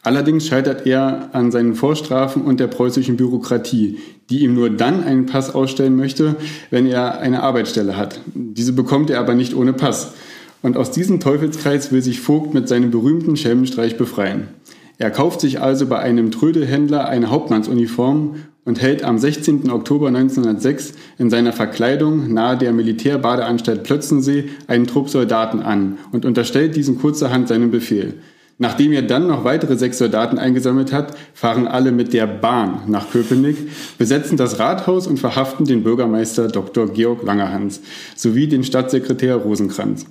[0.05, 3.99] Allerdings scheitert er an seinen Vorstrafen und der preußischen Bürokratie,
[4.31, 6.37] die ihm nur dann einen Pass ausstellen möchte,
[6.71, 8.21] wenn er eine Arbeitsstelle hat.
[8.33, 10.13] Diese bekommt er aber nicht ohne Pass.
[10.62, 14.49] Und aus diesem Teufelskreis will sich Vogt mit seinem berühmten Schelmenstreich befreien.
[14.99, 19.71] Er kauft sich also bei einem Trödelhändler eine Hauptmannsuniform und hält am 16.
[19.71, 26.77] Oktober 1906 in seiner Verkleidung nahe der Militärbadeanstalt Plötzensee einen Trupp Soldaten an und unterstellt
[26.77, 28.14] diesen kurzerhand seinen Befehl.
[28.59, 33.11] Nachdem er dann noch weitere sechs Soldaten eingesammelt hat, fahren alle mit der Bahn nach
[33.11, 33.57] Köpenick,
[33.99, 36.88] besetzen das Rathaus und verhaften den Bürgermeister Dr.
[36.88, 37.83] Georg Langerhans
[38.16, 40.07] sowie den Stadtsekretär Rosenkranz.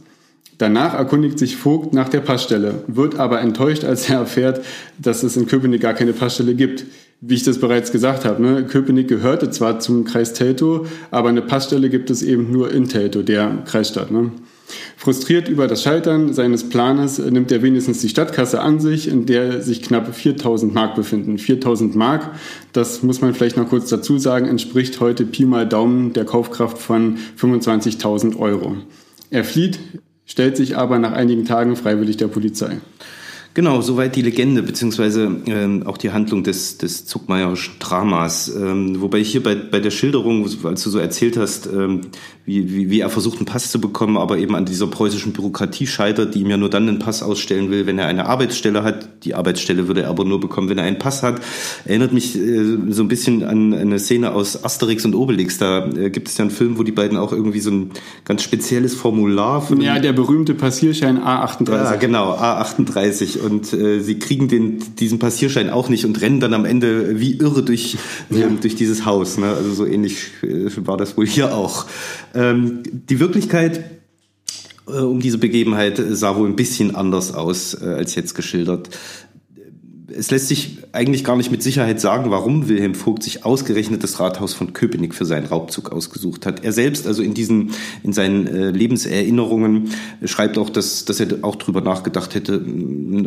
[0.58, 4.62] Danach erkundigt sich Vogt nach der Passstelle, wird aber enttäuscht, als er erfährt,
[4.98, 6.86] dass es in Köpenick gar keine Passstelle gibt.
[7.22, 8.66] Wie ich das bereits gesagt habe, ne?
[8.66, 13.24] Köpenick gehörte zwar zum Kreis Teltow, aber eine Passstelle gibt es eben nur in Teltow,
[13.24, 14.12] der Kreisstadt.
[14.12, 14.32] Ne?
[14.98, 19.62] Frustriert über das Scheitern seines Planes nimmt er wenigstens die Stadtkasse an sich, in der
[19.62, 21.38] sich knapp 4000 Mark befinden.
[21.38, 22.32] 4000 Mark,
[22.74, 26.78] das muss man vielleicht noch kurz dazu sagen, entspricht heute Pi mal Daumen der Kaufkraft
[26.78, 28.78] von 25.000 Euro.
[29.30, 29.80] Er flieht
[30.26, 32.78] stellt sich aber nach einigen Tagen freiwillig der Polizei.
[33.56, 38.54] Genau, soweit die Legende, beziehungsweise ähm, auch die Handlung des, des Zuckmeierischen Dramas.
[38.54, 42.02] Ähm, wobei ich hier bei, bei der Schilderung, als du so erzählt hast, ähm,
[42.46, 45.88] wie, wie, wie er versucht, einen Pass zu bekommen, aber eben an dieser preußischen Bürokratie
[45.88, 49.24] scheitert, die ihm ja nur dann einen Pass ausstellen will, wenn er eine Arbeitsstelle hat.
[49.24, 51.40] Die Arbeitsstelle würde er aber nur bekommen, wenn er einen Pass hat.
[51.86, 55.60] Erinnert mich äh, so ein bisschen an eine Szene aus Asterix und Obelix.
[55.60, 57.92] Da äh, gibt es ja einen Film, wo die beiden auch irgendwie so ein
[58.26, 61.72] ganz spezielles Formular für Ja, der berühmte Passierschein A38.
[61.72, 66.54] Ja, genau, A38 und äh, sie kriegen den, diesen Passierschein auch nicht und rennen dann
[66.54, 67.98] am Ende wie irre durch,
[68.30, 68.46] ja.
[68.46, 69.38] ähm, durch dieses Haus.
[69.38, 69.48] Ne?
[69.48, 71.86] Also so ähnlich äh, war das wohl hier auch.
[72.34, 73.84] Ähm, die Wirklichkeit
[74.88, 78.90] äh, um diese Begebenheit sah wohl ein bisschen anders aus äh, als jetzt geschildert
[80.18, 84.20] es lässt sich eigentlich gar nicht mit Sicherheit sagen, warum Wilhelm Vogt sich ausgerechnet das
[84.20, 86.64] Rathaus von Köpenick für seinen Raubzug ausgesucht hat.
[86.64, 87.72] Er selbst, also in diesen,
[88.04, 92.64] in seinen äh, Lebenserinnerungen, äh, schreibt auch, dass, dass er auch drüber nachgedacht hätte,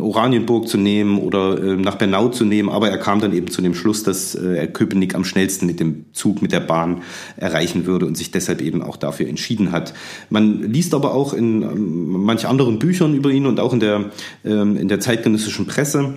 [0.00, 3.60] Oranienburg zu nehmen oder äh, nach Bernau zu nehmen, aber er kam dann eben zu
[3.60, 7.02] dem Schluss, dass äh, er Köpenick am schnellsten mit dem Zug, mit der Bahn
[7.36, 9.92] erreichen würde und sich deshalb eben auch dafür entschieden hat.
[10.30, 14.10] Man liest aber auch in ähm, manch anderen Büchern über ihn und auch in der,
[14.44, 16.14] ähm, in der zeitgenössischen Presse,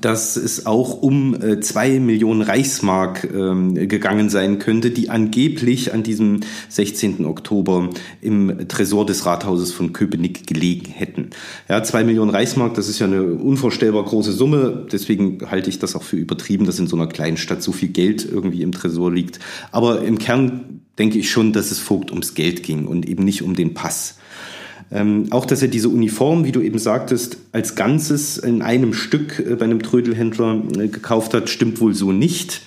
[0.00, 6.02] dass es auch um äh, zwei Millionen Reichsmark ähm, gegangen sein könnte, die angeblich an
[6.02, 7.24] diesem 16.
[7.24, 11.30] Oktober im Tresor des Rathauses von Köpenick gelegen hätten.
[11.68, 14.86] Ja, zwei Millionen Reichsmark, das ist ja eine unvorstellbar große Summe.
[14.90, 17.88] Deswegen halte ich das auch für übertrieben, dass in so einer kleinen Stadt so viel
[17.88, 19.38] Geld irgendwie im Tresor liegt.
[19.72, 23.42] Aber im Kern denke ich schon, dass es Vogt ums Geld ging und eben nicht
[23.42, 24.18] um den Pass.
[24.90, 29.38] Ähm, auch, dass er diese Uniform, wie du eben sagtest, als Ganzes in einem Stück
[29.40, 32.62] äh, bei einem Trödelhändler äh, gekauft hat, stimmt wohl so nicht.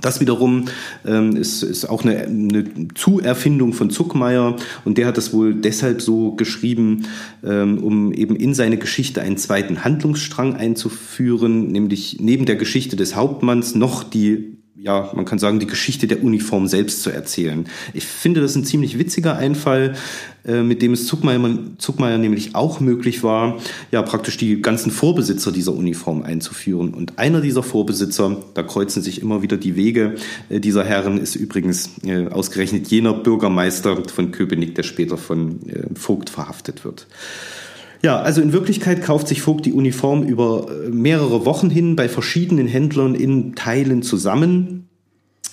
[0.00, 0.66] Das wiederum
[1.06, 6.02] ähm, ist, ist auch eine, eine Zuerfindung von Zuckmeier und der hat das wohl deshalb
[6.02, 7.06] so geschrieben,
[7.42, 13.16] ähm, um eben in seine Geschichte einen zweiten Handlungsstrang einzuführen, nämlich neben der Geschichte des
[13.16, 17.66] Hauptmanns noch die ja, man kann sagen, die Geschichte der Uniform selbst zu erzählen.
[17.94, 19.94] Ich finde das ein ziemlich witziger Einfall,
[20.44, 21.40] äh, mit dem es Zuckmeier,
[21.78, 23.58] Zuckmeier nämlich auch möglich war,
[23.90, 26.92] ja, praktisch die ganzen Vorbesitzer dieser Uniform einzuführen.
[26.92, 30.16] Und einer dieser Vorbesitzer, da kreuzen sich immer wieder die Wege
[30.50, 35.60] äh, dieser Herren, ist übrigens äh, ausgerechnet jener Bürgermeister von Köpenick, der später von
[35.94, 37.06] Vogt verhaftet wird.
[38.02, 42.08] Ja, also in Wirklichkeit kauft sich Vogt die Uniform über äh, mehrere Wochen hin bei
[42.08, 44.88] verschiedenen Händlern in Teilen zusammen,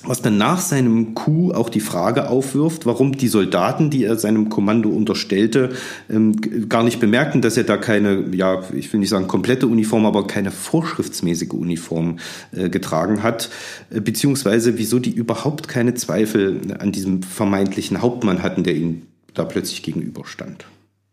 [0.05, 4.49] was dann nach seinem Coup auch die Frage aufwirft, warum die Soldaten, die er seinem
[4.49, 5.71] Kommando unterstellte,
[6.09, 10.05] ähm, gar nicht bemerkten, dass er da keine, ja, ich will nicht sagen komplette Uniform,
[10.05, 12.19] aber keine vorschriftsmäßige Uniform
[12.51, 13.49] äh, getragen hat,
[13.89, 19.03] äh, beziehungsweise wieso die überhaupt keine Zweifel an diesem vermeintlichen Hauptmann hatten, der ihnen
[19.33, 20.65] da plötzlich gegenüberstand.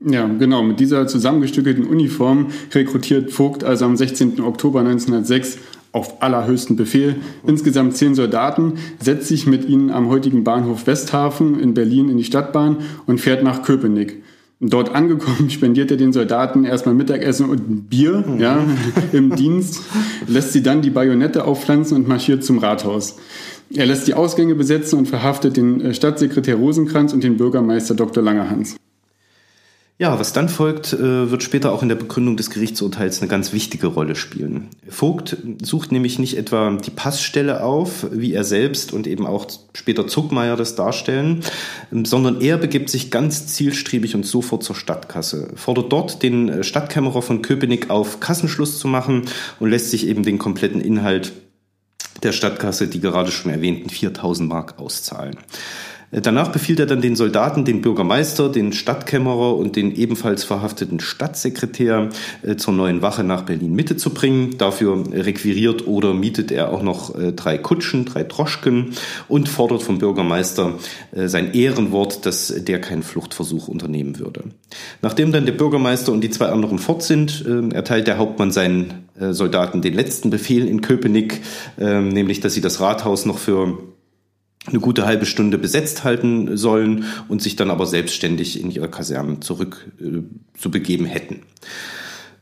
[0.05, 0.63] Ja, genau.
[0.63, 4.41] Mit dieser zusammengestückelten Uniform rekrutiert Vogt also am 16.
[4.41, 5.59] Oktober 1906
[5.93, 11.75] auf allerhöchsten Befehl insgesamt zehn Soldaten, setzt sich mit ihnen am heutigen Bahnhof Westhafen in
[11.75, 14.23] Berlin in die Stadtbahn und fährt nach Köpenick.
[14.61, 18.39] Dort angekommen spendiert er den Soldaten erstmal Mittagessen und Bier mhm.
[18.39, 18.65] ja,
[19.13, 19.83] im Dienst,
[20.27, 23.17] lässt sie dann die Bajonette aufpflanzen und marschiert zum Rathaus.
[23.73, 28.23] Er lässt die Ausgänge besetzen und verhaftet den äh, Stadtsekretär Rosenkranz und den Bürgermeister Dr.
[28.23, 28.77] Langerhans.
[30.01, 33.53] Ja, was dann folgt, äh, wird später auch in der Begründung des Gerichtsurteils eine ganz
[33.53, 34.69] wichtige Rolle spielen.
[34.89, 40.07] Vogt sucht nämlich nicht etwa die Passstelle auf, wie er selbst und eben auch später
[40.07, 41.43] Zuckmeier das darstellen,
[41.91, 47.43] sondern er begibt sich ganz zielstrebig und sofort zur Stadtkasse, fordert dort den Stadtkämmerer von
[47.43, 49.25] Köpenick auf, Kassenschluss zu machen
[49.59, 51.33] und lässt sich eben den kompletten Inhalt
[52.23, 55.37] der Stadtkasse, die gerade schon erwähnten 4000 Mark auszahlen.
[56.13, 62.09] Danach befiehlt er dann den Soldaten, den Bürgermeister, den Stadtkämmerer und den ebenfalls verhafteten Stadtsekretär
[62.43, 64.59] äh, zur neuen Wache nach Berlin Mitte zu bringen.
[64.59, 68.95] Dafür requiriert oder mietet er auch noch äh, drei Kutschen, drei Droschken
[69.29, 70.75] und fordert vom Bürgermeister
[71.13, 74.45] äh, sein Ehrenwort, dass der keinen Fluchtversuch unternehmen würde.
[75.03, 79.83] Nachdem dann der Bürgermeister und die zwei anderen fort sind, erteilt der Hauptmann seinen Soldaten
[79.83, 81.41] den letzten Befehl in Köpenick,
[81.77, 83.79] nämlich dass sie das Rathaus noch für
[84.67, 89.43] eine gute halbe Stunde besetzt halten sollen und sich dann aber selbstständig in ihre Kasernen
[89.43, 90.23] zurück äh,
[90.59, 91.43] zu begeben hätten.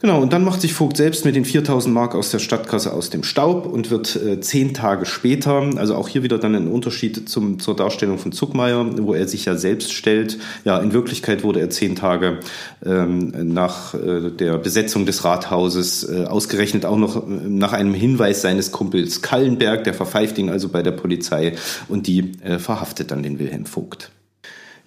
[0.01, 3.11] Genau, und dann macht sich Vogt selbst mit den 4000 Mark aus der Stadtkasse aus
[3.11, 7.29] dem Staub und wird äh, zehn Tage später, also auch hier wieder dann ein Unterschied
[7.29, 10.39] zum, zur Darstellung von Zuckmeier, wo er sich ja selbst stellt.
[10.65, 12.39] Ja, in Wirklichkeit wurde er zehn Tage
[12.87, 18.41] ähm, nach äh, der Besetzung des Rathauses äh, ausgerechnet auch noch äh, nach einem Hinweis
[18.41, 21.55] seines Kumpels Kallenberg, der verpfeift ihn also bei der Polizei
[21.89, 24.13] und die äh, verhaftet dann den Wilhelm Vogt.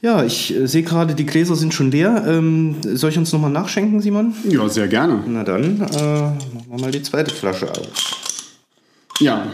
[0.01, 2.25] Ja, ich äh, sehe gerade, die Gläser sind schon leer.
[2.27, 4.33] Ähm, soll ich uns nochmal nachschenken, Simon?
[4.49, 5.23] Ja, sehr gerne.
[5.27, 7.87] Na dann, äh, machen wir mal die zweite Flasche auf.
[9.19, 9.45] Ja,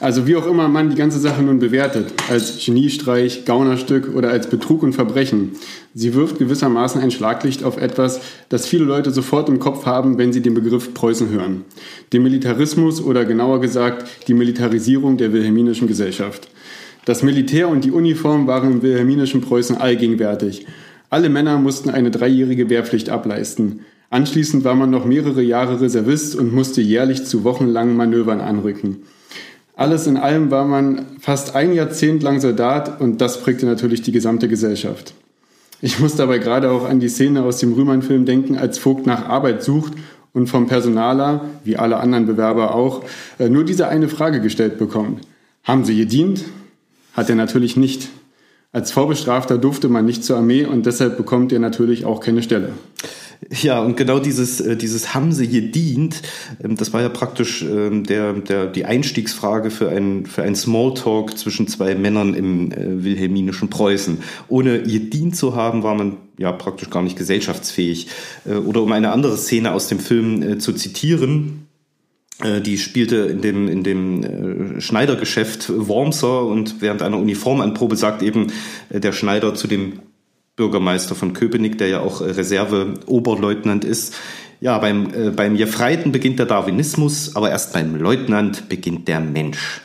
[0.00, 4.48] also wie auch immer man die ganze Sache nun bewertet, als Geniestreich, Gaunerstück oder als
[4.48, 5.52] Betrug und Verbrechen,
[5.94, 10.34] sie wirft gewissermaßen ein Schlaglicht auf etwas, das viele Leute sofort im Kopf haben, wenn
[10.34, 11.64] sie den Begriff Preußen hören.
[12.12, 16.48] Den Militarismus oder genauer gesagt die Militarisierung der wilhelminischen Gesellschaft.
[17.04, 20.66] Das Militär und die Uniform waren im wilhelminischen Preußen allgegenwärtig.
[21.10, 23.80] Alle Männer mussten eine dreijährige Wehrpflicht ableisten.
[24.10, 29.02] Anschließend war man noch mehrere Jahre Reservist und musste jährlich zu wochenlangen Manövern anrücken.
[29.76, 34.12] Alles in allem war man fast ein Jahrzehnt lang Soldat und das prägte natürlich die
[34.12, 35.14] gesamte Gesellschaft.
[35.82, 39.28] Ich muss dabei gerade auch an die Szene aus dem Rühmann-Film denken, als Vogt nach
[39.28, 39.92] Arbeit sucht
[40.32, 43.04] und vom Personaler, wie alle anderen Bewerber auch,
[43.38, 45.26] äh, nur diese eine Frage gestellt bekommt.
[45.64, 46.44] Haben Sie gedient?
[47.14, 48.08] Hat er natürlich nicht.
[48.72, 52.72] Als Vorbestrafter durfte man nicht zur Armee und deshalb bekommt er natürlich auch keine Stelle.
[53.62, 56.22] Ja, und genau dieses, äh, dieses haben sie gedient,
[56.62, 61.36] ähm, das war ja praktisch ähm, der, der, die Einstiegsfrage für ein, für ein Smalltalk
[61.38, 64.18] zwischen zwei Männern im äh, wilhelminischen Preußen.
[64.48, 68.08] Ohne gedient zu haben, war man ja praktisch gar nicht gesellschaftsfähig.
[68.44, 71.63] Äh, oder um eine andere Szene aus dem Film zu zitieren,
[72.42, 78.48] die spielte in dem, in dem Schneidergeschäft Wormser und während einer Uniformanprobe sagt eben
[78.90, 80.00] der Schneider zu dem
[80.56, 84.14] Bürgermeister von Köpenick, der ja auch äh, Reserve-Oberleutnant ist.
[84.60, 89.80] Ja, beim, äh, beim Gefreiten beginnt der Darwinismus, aber erst beim Leutnant beginnt der Mensch.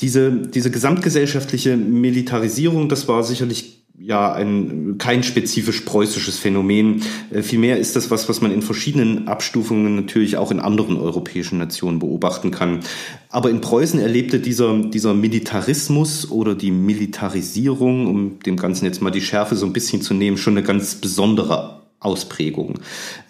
[0.00, 7.02] Diese, diese gesamtgesellschaftliche Militarisierung, das war sicherlich ja ein kein spezifisch preußisches Phänomen.
[7.30, 11.58] Äh, vielmehr ist das was, was man in verschiedenen Abstufungen natürlich auch in anderen europäischen
[11.58, 12.80] Nationen beobachten kann.
[13.28, 19.10] Aber in Preußen erlebte dieser, dieser Militarismus oder die Militarisierung, um dem Ganzen jetzt mal
[19.10, 22.80] die Schärfe so ein bisschen zu nehmen, schon eine ganz besondere Ausprägung.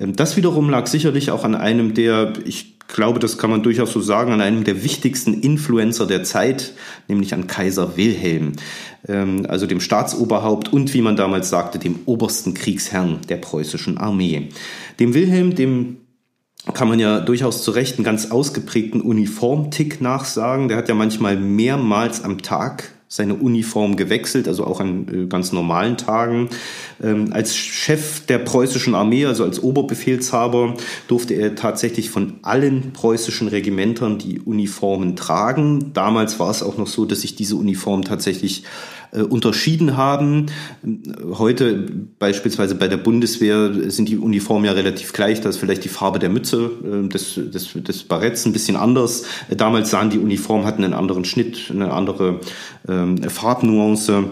[0.01, 3.93] Ähm, das wiederum lag sicherlich auch an einem der, ich glaube, das kann man durchaus
[3.93, 6.75] so sagen, an einem der wichtigsten Influencer der Zeit,
[7.09, 8.53] nämlich an Kaiser Wilhelm,
[9.09, 14.49] ähm, also dem Staatsoberhaupt und, wie man damals sagte, dem obersten Kriegsherrn der preußischen Armee.
[15.01, 15.99] Dem Wilhelm, dem
[16.75, 20.69] kann man ja durchaus zu Recht einen ganz ausgeprägten Uniformtick nachsagen.
[20.69, 25.53] Der hat ja manchmal mehrmals am Tag seine Uniform gewechselt, also auch an äh, ganz
[25.53, 26.49] normalen Tagen.
[27.03, 30.77] Ähm, als Chef der preußischen Armee, also als Oberbefehlshaber,
[31.09, 35.93] durfte er tatsächlich von allen preußischen Regimentern die Uniformen tragen.
[35.93, 38.65] Damals war es auch noch so, dass sich diese Uniformen tatsächlich
[39.13, 40.47] äh, unterschieden haben.
[41.39, 41.87] Heute
[42.19, 45.41] beispielsweise bei der Bundeswehr sind die Uniformen ja relativ gleich.
[45.41, 49.25] Da ist vielleicht die Farbe der Mütze, äh, des, des, des Baretts ein bisschen anders.
[49.55, 52.41] Damals sahen die Uniformen, hatten einen anderen Schnitt, eine andere
[52.89, 54.25] ähm, Farbnuance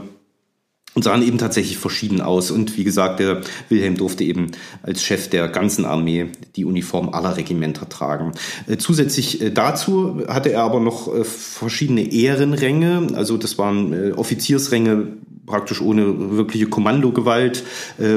[0.94, 2.50] und sahen eben tatsächlich verschieden aus.
[2.50, 4.48] Und wie gesagt, der Wilhelm durfte eben
[4.82, 6.26] als Chef der ganzen Armee
[6.56, 8.32] die Uniform aller Regimenter tragen.
[8.66, 13.08] Äh, zusätzlich äh, dazu hatte er aber noch äh, verschiedene Ehrenränge.
[13.14, 15.08] Also das waren Offiziersränge
[15.50, 17.64] praktisch ohne wirkliche Kommandogewalt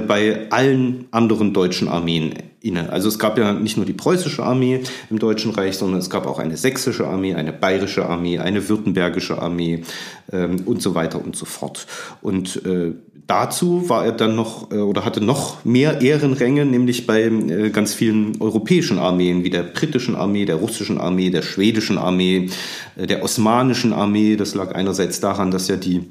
[0.07, 2.89] bei allen anderen deutschen Armeen inne.
[2.91, 6.25] Also es gab ja nicht nur die preußische Armee im Deutschen Reich, sondern es gab
[6.25, 9.83] auch eine sächsische Armee, eine bayerische Armee, eine württembergische Armee
[10.31, 11.85] ähm, und so weiter und so fort.
[12.21, 12.93] Und äh,
[13.27, 17.93] dazu war er dann noch äh, oder hatte noch mehr Ehrenränge, nämlich bei äh, ganz
[17.93, 22.49] vielen europäischen Armeen, wie der britischen Armee, der russischen Armee, der schwedischen Armee,
[22.95, 24.37] äh, der osmanischen Armee.
[24.37, 26.05] Das lag einerseits daran, dass ja die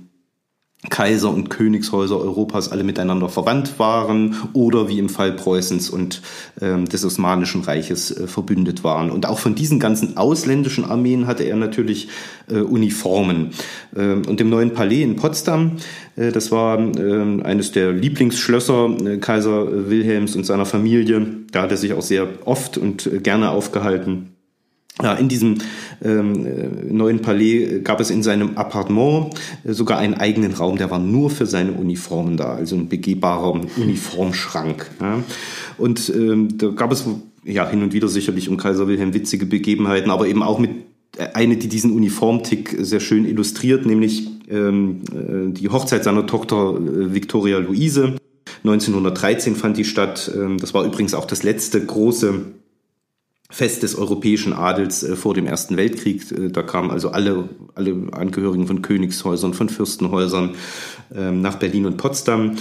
[0.90, 6.22] Kaiser und Königshäuser Europas alle miteinander verwandt waren oder wie im Fall Preußens und
[6.60, 9.10] ähm, des Osmanischen Reiches äh, verbündet waren.
[9.10, 12.08] Und auch von diesen ganzen ausländischen Armeen hatte er natürlich
[12.50, 13.50] äh, Uniformen.
[13.96, 15.76] Ähm, und im neuen Palais in Potsdam,
[16.16, 21.70] äh, das war äh, eines der Lieblingsschlösser äh, Kaiser Wilhelms und seiner Familie, da hat
[21.70, 24.32] er sich auch sehr oft und äh, gerne aufgehalten.
[25.00, 25.56] Ja, in diesem
[26.04, 30.90] ähm, äh, neuen Palais gab es in seinem Appartement äh, sogar einen eigenen Raum, der
[30.90, 34.90] war nur für seine Uniformen da, also ein begehbarer Uniformschrank.
[35.00, 35.22] Ja.
[35.78, 37.06] Und ähm, da gab es
[37.44, 40.70] ja hin und wieder sicherlich um Kaiser Wilhelm witzige Begebenheiten, aber eben auch mit
[41.16, 46.76] äh, eine, die diesen Uniformtick sehr schön illustriert, nämlich ähm, äh, die Hochzeit seiner Tochter
[46.76, 48.16] äh, Victoria Luise.
[48.64, 50.30] 1913 fand die statt.
[50.34, 52.42] Ähm, das war übrigens auch das letzte große
[53.52, 56.32] Fest des europäischen Adels äh, vor dem Ersten Weltkrieg.
[56.32, 60.54] Äh, da kamen also alle, alle Angehörigen von Königshäusern, von Fürstenhäusern
[61.14, 62.56] ähm, nach Berlin und Potsdam.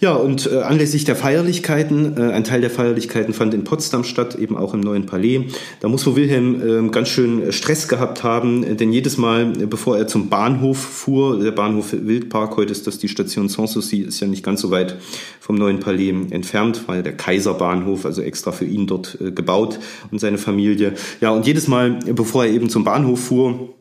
[0.00, 4.34] Ja, und äh, anlässlich der Feierlichkeiten, äh, ein Teil der Feierlichkeiten fand in Potsdam statt,
[4.34, 5.44] eben auch im neuen Palais.
[5.80, 9.66] Da muss wohl Wilhelm äh, ganz schön Stress gehabt haben, äh, denn jedes Mal, äh,
[9.66, 14.20] bevor er zum Bahnhof fuhr, der Bahnhof Wildpark, heute ist das die Station Sanssouci, ist
[14.20, 14.96] ja nicht ganz so weit
[15.38, 19.80] vom neuen Palais entfernt, war ja der Kaiserbahnhof, also extra für ihn dort äh, gebaut
[20.10, 20.94] und seine Familie.
[21.20, 23.74] Ja, und jedes Mal, bevor er eben zum Bahnhof fuhr,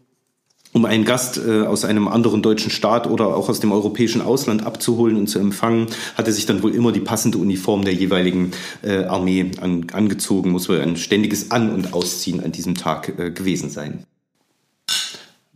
[0.72, 4.66] um einen Gast äh, aus einem anderen deutschen Staat oder auch aus dem europäischen Ausland
[4.66, 8.52] abzuholen und zu empfangen, hat er sich dann wohl immer die passende Uniform der jeweiligen
[8.84, 10.52] äh, Armee an, angezogen.
[10.52, 14.04] Muss wohl ein ständiges An- und Ausziehen an diesem Tag äh, gewesen sein.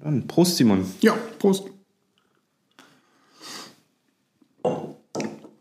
[0.01, 0.85] Dann Prost, Simon.
[1.01, 1.65] Ja, Prost.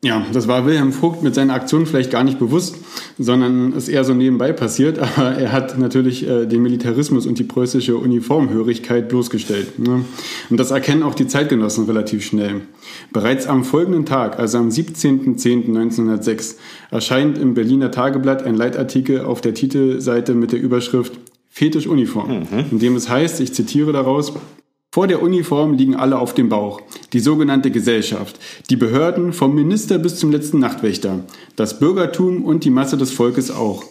[0.05, 2.77] Ja, das war Wilhelm Vogt mit seiner Aktion vielleicht gar nicht bewusst.
[3.19, 4.99] sondern es eher so nebenbei passiert.
[5.17, 9.79] Aber er hat natürlich äh, den Militarismus und die preußische Uniformhörigkeit bloßgestellt.
[9.79, 10.05] Ne?
[10.51, 12.63] Und das erkennen auch die Zeitgenossen relativ schnell.
[13.13, 16.57] Bereits am folgenden Tag, also am 17.10.1906,
[16.91, 21.13] erscheint im Berliner Tageblatt ein Leitartikel auf der Titelseite mit der Überschrift
[21.49, 22.65] Fetischuniform, mhm.
[22.71, 24.33] in dem es heißt, ich zitiere daraus,
[24.91, 26.81] vor der Uniform liegen alle auf dem Bauch.
[27.13, 28.39] Die sogenannte Gesellschaft,
[28.71, 31.25] die Behörden vom Minister bis zum letzten Nachtwächter,
[31.57, 33.85] das Bürgertum und die Masse des Volkes auch.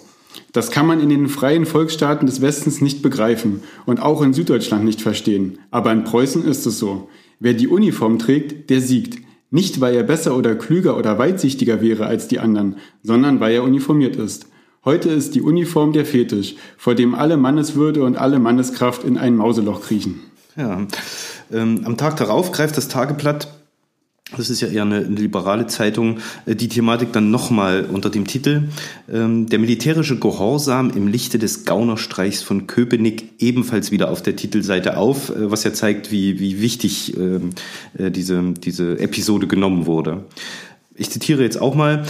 [0.54, 4.84] Das kann man in den freien Volksstaaten des Westens nicht begreifen und auch in Süddeutschland
[4.84, 5.60] nicht verstehen.
[5.72, 7.10] Aber in Preußen ist es so.
[7.40, 9.18] Wer die Uniform trägt, der siegt.
[9.50, 13.64] Nicht, weil er besser oder klüger oder weitsichtiger wäre als die anderen, sondern weil er
[13.64, 14.48] uniformiert ist.
[14.84, 19.36] Heute ist die Uniform der Fetisch, vor dem alle Manneswürde und alle Manneskraft in ein
[19.36, 20.22] Mauseloch kriechen.
[20.56, 20.88] Ja,
[21.54, 23.48] ähm, am Tag darauf greift das Tageblatt
[24.38, 28.70] das ist ja eher eine, liberale Zeitung, äh, die Thematik dann nochmal unter dem Titel
[29.12, 34.98] ähm, Der militärische Gehorsam im Lichte des Gaunerstreichs von Köpenick ebenfalls wieder auf der Titelseite
[34.98, 37.50] auf, äh, was ja zeigt, wie, wie wichtig ähm,
[37.98, 40.26] äh, diese, diese Episode genommen wurde.
[40.96, 42.04] Ich zitiere jetzt auch mal.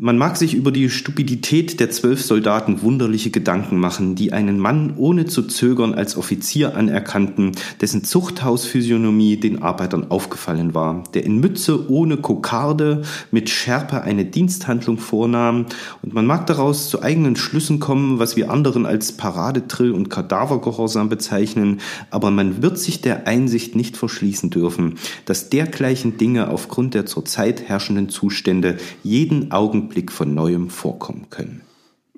[0.00, 4.94] Man mag sich über die Stupidität der zwölf Soldaten wunderliche Gedanken machen, die einen Mann
[4.96, 11.90] ohne zu zögern als Offizier anerkannten, dessen Zuchthausphysiognomie den Arbeitern aufgefallen war, der in Mütze
[11.90, 15.66] ohne Kokarde mit Schärpe eine Diensthandlung vornahm,
[16.02, 21.08] und man mag daraus zu eigenen Schlüssen kommen, was wir anderen als Paradetrill und Kadavergehorsam
[21.08, 21.80] bezeichnen,
[22.10, 27.68] aber man wird sich der Einsicht nicht verschließen dürfen, dass dergleichen Dinge aufgrund der zurzeit
[27.68, 31.62] herrschenden Zustände jeden Augenblick Augenblick von neuem vorkommen können.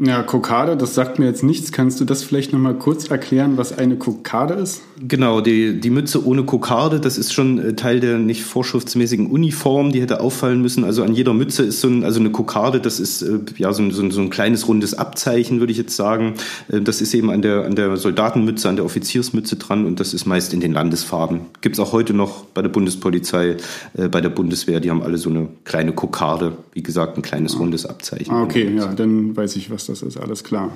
[0.02, 1.72] Ja, Kokade, das sagt mir jetzt nichts.
[1.72, 4.80] Kannst du das vielleicht nochmal kurz erklären, was eine Kokade ist?
[5.06, 9.92] Genau, die, die Mütze ohne Kokarde, das ist schon äh, Teil der nicht vorschriftsmäßigen Uniform,
[9.92, 10.84] die hätte auffallen müssen.
[10.84, 13.82] Also an jeder Mütze ist so ein, also eine Kokarde, das ist äh, ja so
[13.82, 16.34] ein, so ein, so ein kleines rundes Abzeichen, würde ich jetzt sagen.
[16.68, 20.14] Äh, das ist eben an der, an der Soldatenmütze, an der Offiziersmütze dran und das
[20.14, 21.40] ist meist in den Landesfarben.
[21.60, 23.56] Gibt es auch heute noch bei der Bundespolizei,
[23.94, 27.84] bei der Bundeswehr, die haben alle so eine kleine Kokarde, wie gesagt, ein kleines rundes
[27.84, 28.32] Abzeichen.
[28.32, 30.72] Ah, okay, ja, dann weiß ich, was das ist alles klar.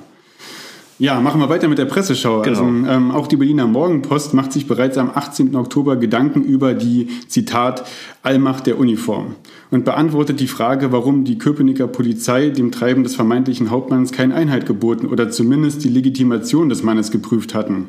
[0.97, 2.41] Ja, machen wir weiter mit der Presseschau.
[2.41, 2.57] Genau.
[2.57, 5.53] Also, ähm, auch die Berliner Morgenpost macht sich bereits am 18.
[5.55, 7.85] Oktober Gedanken über die, Zitat,
[8.23, 9.35] Allmacht der Uniform
[9.71, 14.65] und beantwortet die Frage, warum die Köpenicker Polizei dem Treiben des vermeintlichen Hauptmanns keine Einheit
[14.65, 17.87] geboten oder zumindest die Legitimation des Mannes geprüft hatten.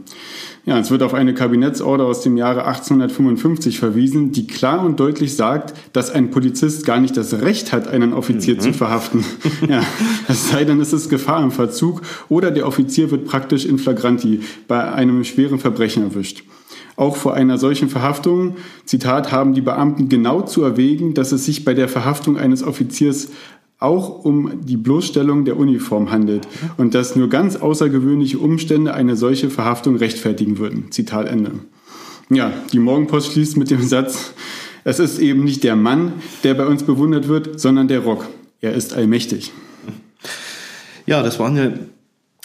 [0.69, 5.37] Ja, es wird auf eine Kabinettsorder aus dem Jahre 1855 verwiesen, die klar und deutlich
[5.37, 8.61] sagt, dass ein Polizist gar nicht das Recht hat, einen Offizier mhm.
[8.61, 9.25] zu verhaften.
[9.69, 9.81] ja,
[10.27, 14.41] es sei denn, es ist Gefahr im Verzug oder der Offizier wird praktisch in flagranti
[14.67, 16.43] bei einem schweren Verbrechen erwischt.
[16.97, 21.65] Auch vor einer solchen Verhaftung, Zitat, haben die Beamten genau zu erwägen, dass es sich
[21.65, 23.29] bei der Verhaftung eines Offiziers
[23.79, 29.51] auch um die Bloßstellung der Uniform handelt und dass nur ganz außergewöhnliche Umstände eine solche
[29.51, 30.91] Verhaftung rechtfertigen würden.
[30.91, 31.53] Zitat Ende.
[32.31, 34.33] Ja, die Morgenpost schließt mit dem Satz,
[34.85, 38.27] es ist eben nicht der Mann, der bei uns bewundert wird, sondern der Rock.
[38.61, 39.53] Er ist allmächtig.
[41.07, 41.73] Ja, das waren ja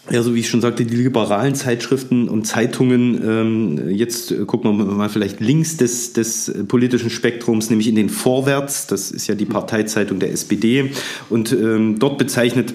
[0.10, 4.86] ja, so wie ich schon sagte, die liberalen Zeitschriften und Zeitungen, ähm, jetzt gucken wir
[4.86, 9.46] mal vielleicht links des, des politischen Spektrums, nämlich in den Vorwärts, das ist ja die
[9.46, 10.92] Parteizeitung der SPD,
[11.30, 12.74] und ähm, dort bezeichnet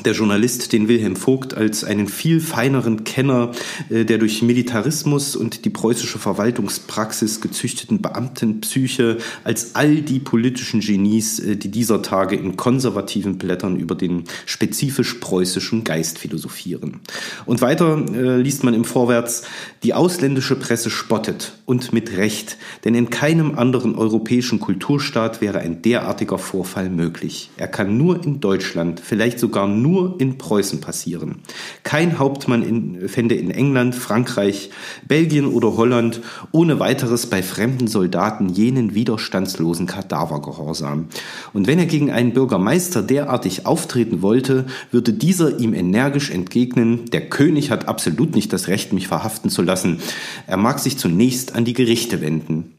[0.00, 3.52] der Journalist den Wilhelm Vogt als einen viel feineren Kenner
[3.90, 11.40] äh, der durch Militarismus und die preußische Verwaltungspraxis gezüchteten Beamtenpsyche als all die politischen Genies,
[11.40, 17.00] äh, die dieser Tage in konservativen Blättern über den spezifisch preußischen Geist philosophieren.
[17.44, 19.42] Und weiter äh, liest man im Vorwärts,
[19.82, 25.82] die ausländische Presse spottet und mit Recht, denn in keinem anderen europäischen Kulturstaat wäre ein
[25.82, 27.50] derartiger Vorfall möglich.
[27.58, 29.81] Er kann nur in Deutschland, vielleicht sogar nur
[30.18, 31.36] in Preußen passieren.
[31.82, 34.70] Kein Hauptmann in, fände in England, Frankreich,
[35.06, 36.20] Belgien oder Holland
[36.52, 41.06] ohne weiteres bei fremden Soldaten jenen widerstandslosen Kadavergehorsam.
[41.52, 47.28] Und wenn er gegen einen Bürgermeister derartig auftreten wollte, würde dieser ihm energisch entgegnen, der
[47.28, 49.98] König hat absolut nicht das Recht, mich verhaften zu lassen.
[50.46, 52.74] Er mag sich zunächst an die Gerichte wenden.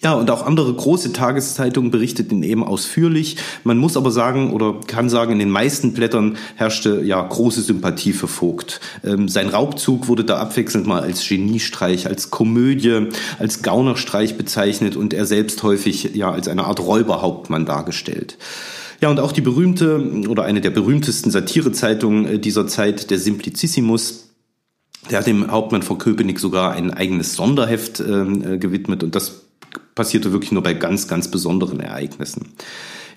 [0.00, 3.36] Ja, und auch andere große Tageszeitungen berichteten eben ausführlich.
[3.64, 8.12] Man muss aber sagen oder kann sagen, in den meisten Blättern herrschte ja große Sympathie
[8.12, 8.80] für Vogt.
[9.04, 13.08] Ähm, sein Raubzug wurde da abwechselnd mal als Geniestreich, als Komödie,
[13.40, 18.38] als Gaunerstreich bezeichnet und er selbst häufig ja als eine Art Räuberhauptmann dargestellt.
[19.00, 24.28] Ja, und auch die berühmte oder eine der berühmtesten Satirezeitungen äh, dieser Zeit, der Simplicissimus,
[25.10, 29.47] der hat dem Hauptmann von Köpenick sogar ein eigenes Sonderheft ähm, äh, gewidmet und das
[29.94, 32.52] passierte wirklich nur bei ganz, ganz besonderen Ereignissen.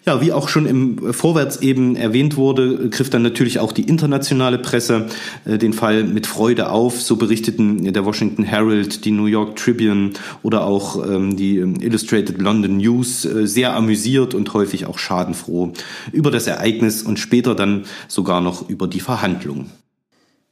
[0.04, 4.58] Ja, wie auch schon im Vorwärts eben erwähnt wurde, griff dann natürlich auch die internationale
[4.58, 5.06] Presse
[5.46, 7.00] äh, den Fall mit Freude auf.
[7.00, 12.42] So berichteten der Washington Herald, die New York Tribune oder auch ähm, die ähm, Illustrated
[12.42, 15.74] London News äh, sehr amüsiert und häufig auch schadenfroh
[16.12, 19.70] über das Ereignis und später dann sogar noch über die Verhandlungen.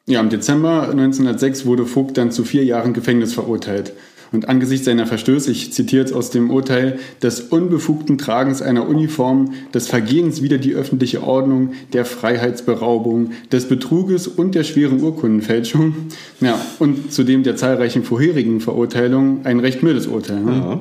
[0.06, 3.94] Ja, im Dezember 1906 wurde Vogt dann zu vier Jahren Gefängnis verurteilt
[4.32, 9.54] und angesichts seiner Verstöße, ich zitiere jetzt aus dem Urteil, des unbefugten Tragens einer Uniform,
[9.74, 15.96] des Vergehens wider die öffentliche Ordnung, der Freiheitsberaubung, des Betruges und der schweren Urkundenfälschung,
[16.42, 20.42] ja, und zudem der zahlreichen vorherigen Verurteilungen ein recht mildes Urteil.
[20.42, 20.52] Ne?
[20.52, 20.80] Ja.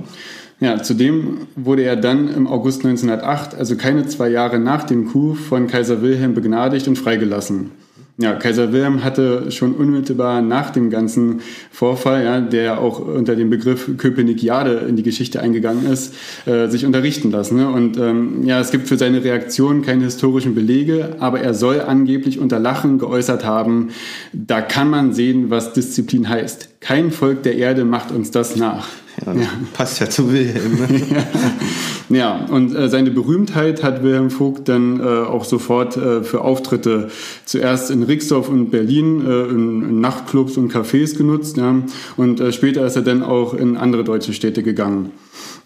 [0.61, 5.37] Ja, zudem wurde er dann im August 1908, also keine zwei Jahre nach dem Coup,
[5.37, 7.71] von Kaiser Wilhelm begnadigt und freigelassen.
[8.21, 11.41] Ja, Kaiser Wilhelm hatte schon unmittelbar nach dem ganzen
[11.71, 16.85] Vorfall, ja, der auch unter dem Begriff Köpenikiade in die Geschichte eingegangen ist, äh, sich
[16.85, 17.59] unterrichten lassen.
[17.59, 17.71] Ne?
[17.71, 22.41] Und ähm, ja, es gibt für seine Reaktion keine historischen Belege, aber er soll angeblich
[22.41, 23.91] unter Lachen geäußert haben,
[24.33, 26.81] da kann man sehen, was Disziplin heißt.
[26.81, 28.89] Kein Volk der Erde macht uns das nach.
[29.25, 29.49] Ja, ja.
[29.73, 30.79] Passt ja zu Wilhelm.
[30.79, 31.27] Ne?
[32.19, 37.11] ja, und äh, seine Berühmtheit hat Wilhelm Vogt dann äh, auch sofort äh, für Auftritte
[37.45, 41.57] zuerst in Rixdorf und Berlin äh, in, in, Nachtclubs und Cafés genutzt.
[41.57, 41.83] Ja,
[42.17, 45.13] und äh, später ist er dann auch in andere deutsche Städte gegangen.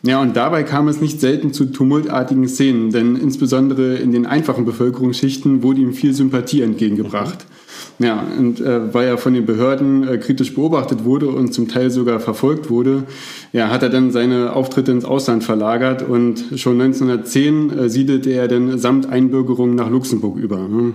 [0.05, 4.65] Ja, und dabei kam es nicht selten zu tumultartigen Szenen, denn insbesondere in den einfachen
[4.65, 7.47] Bevölkerungsschichten wurde ihm viel Sympathie entgegengebracht.
[7.49, 7.62] Mhm.
[8.03, 11.91] Ja, und äh, weil er von den Behörden äh, kritisch beobachtet wurde und zum Teil
[11.91, 13.05] sogar verfolgt wurde,
[13.53, 18.49] ja, hat er dann seine Auftritte ins Ausland verlagert und schon 1910 äh, siedelte er
[18.49, 20.57] dann samt Einbürgerung nach Luxemburg über.
[20.57, 20.95] Ne?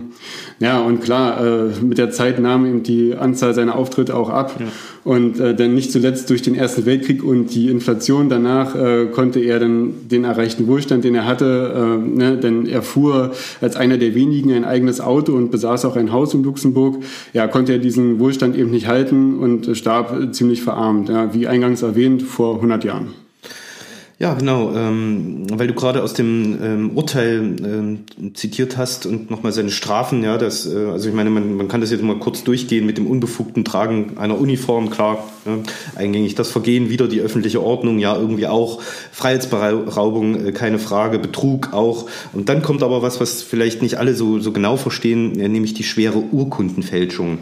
[0.59, 4.55] Ja, und klar, äh, mit der Zeit nahm ihm die Anzahl seiner Auftritte auch ab.
[4.59, 4.65] Ja.
[5.03, 9.39] Und äh, dann nicht zuletzt durch den Ersten Weltkrieg und die Inflation danach äh, konnte
[9.39, 13.31] er dann den erreichten Wohlstand, den er hatte, äh, ne, denn er fuhr
[13.61, 16.96] als einer der wenigen ein eigenes Auto und besaß auch ein Haus in Luxemburg.
[17.33, 21.81] Ja, konnte er diesen Wohlstand eben nicht halten und starb ziemlich verarmt, ja, wie eingangs
[21.81, 23.13] erwähnt, vor 100 Jahren.
[24.19, 27.99] Ja, genau, ähm, weil du gerade aus dem ähm, Urteil ähm,
[28.33, 31.81] zitiert hast und nochmal seine Strafen, ja, das, äh, also ich meine, man, man kann
[31.81, 35.59] das jetzt mal kurz durchgehen mit dem unbefugten Tragen einer Uniform, klar, ja,
[35.93, 41.73] eingängig das Vergehen, wieder die öffentliche Ordnung, ja, irgendwie auch, Freiheitsberaubung, äh, keine Frage, Betrug
[41.73, 42.09] auch.
[42.33, 45.75] Und dann kommt aber was, was vielleicht nicht alle so, so genau verstehen, äh, nämlich
[45.75, 47.37] die schwere Urkundenfälschung.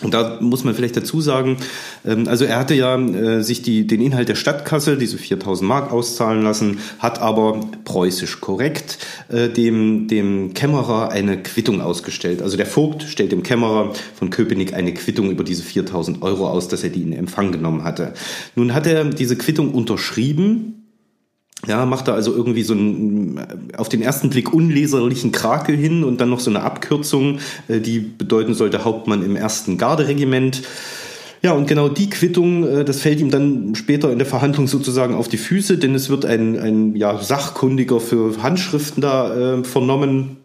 [0.00, 1.58] Und da muss man vielleicht dazu sagen,
[2.04, 5.92] ähm, also er hatte ja äh, sich die, den Inhalt der Stadtkasse, diese 4000 Mark
[5.92, 12.42] auszahlen lassen, hat aber preußisch korrekt äh, dem, dem Kämmerer eine Quittung ausgestellt.
[12.42, 16.68] Also der Vogt stellt dem Kämmerer von Köpenick eine Quittung über diese 4000 Euro aus,
[16.68, 18.14] dass er die in Empfang genommen hatte.
[18.56, 20.81] Nun hat er diese Quittung unterschrieben
[21.66, 23.40] ja, macht da also irgendwie so einen
[23.76, 27.38] auf den ersten Blick unleserlichen Krakel hin und dann noch so eine Abkürzung,
[27.68, 30.62] äh, die bedeuten sollte Hauptmann im ersten Garderegiment.
[31.42, 35.14] Ja, und genau die Quittung, äh, das fällt ihm dann später in der Verhandlung sozusagen
[35.14, 40.38] auf die Füße, denn es wird ein, ein ja, Sachkundiger für Handschriften da äh, vernommen,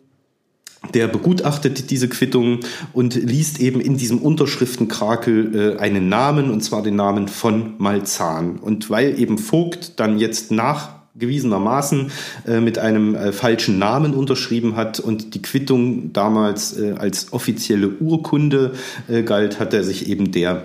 [0.94, 2.60] der begutachtet diese Quittung
[2.94, 8.58] und liest eben in diesem Unterschriftenkrakel äh, einen Namen, und zwar den Namen von Malzahn.
[8.58, 12.12] Und weil eben Vogt dann jetzt nach gewiesenermaßen
[12.48, 17.90] äh, mit einem äh, falschen Namen unterschrieben hat und die Quittung damals äh, als offizielle
[17.90, 18.74] Urkunde
[19.08, 20.64] äh, galt, hat er sich eben der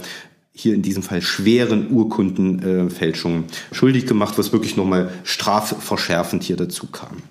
[0.55, 7.22] hier in diesem Fall schweren Urkundenfälschung schuldig gemacht, was wirklich nochmal strafverschärfend hier dazu kam.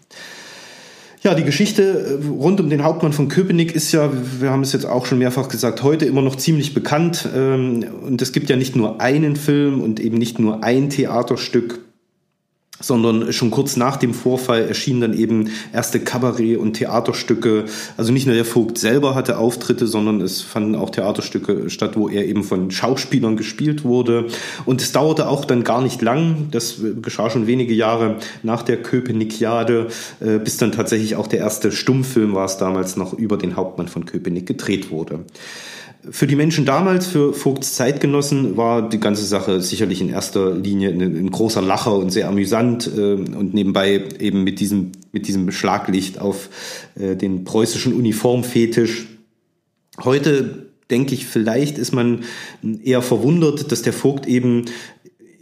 [1.23, 4.09] Ja, die Geschichte äh, rund um den Hauptmann von Köpenick ist ja,
[4.39, 7.29] wir haben es jetzt auch schon mehrfach gesagt, heute immer noch ziemlich bekannt.
[7.35, 11.79] Ähm, und es gibt ja nicht nur einen Film und eben nicht nur ein Theaterstück
[12.81, 17.65] sondern schon kurz nach dem Vorfall erschienen dann eben erste Kabarett- und Theaterstücke.
[17.97, 22.09] Also nicht nur der Vogt selber hatte Auftritte, sondern es fanden auch Theaterstücke statt, wo
[22.09, 24.27] er eben von Schauspielern gespielt wurde.
[24.65, 28.77] Und es dauerte auch dann gar nicht lang, das geschah schon wenige Jahre nach der
[28.81, 29.87] Köpenikiade,
[30.19, 33.87] äh, bis dann tatsächlich auch der erste Stummfilm war es damals noch über den Hauptmann
[33.87, 35.19] von Köpenick gedreht wurde.
[36.09, 40.89] Für die Menschen damals, für Vogts Zeitgenossen, war die ganze Sache sicherlich in erster Linie
[40.89, 46.19] ein, großer Lacher und sehr amüsant äh, und nebenbei eben mit diesem, mit diesem Schlaglicht
[46.19, 46.49] auf
[46.95, 49.07] äh, den preußischen Uniformfetisch.
[50.03, 52.23] Heute denke ich, vielleicht ist man
[52.83, 54.65] eher verwundert, dass der Vogt eben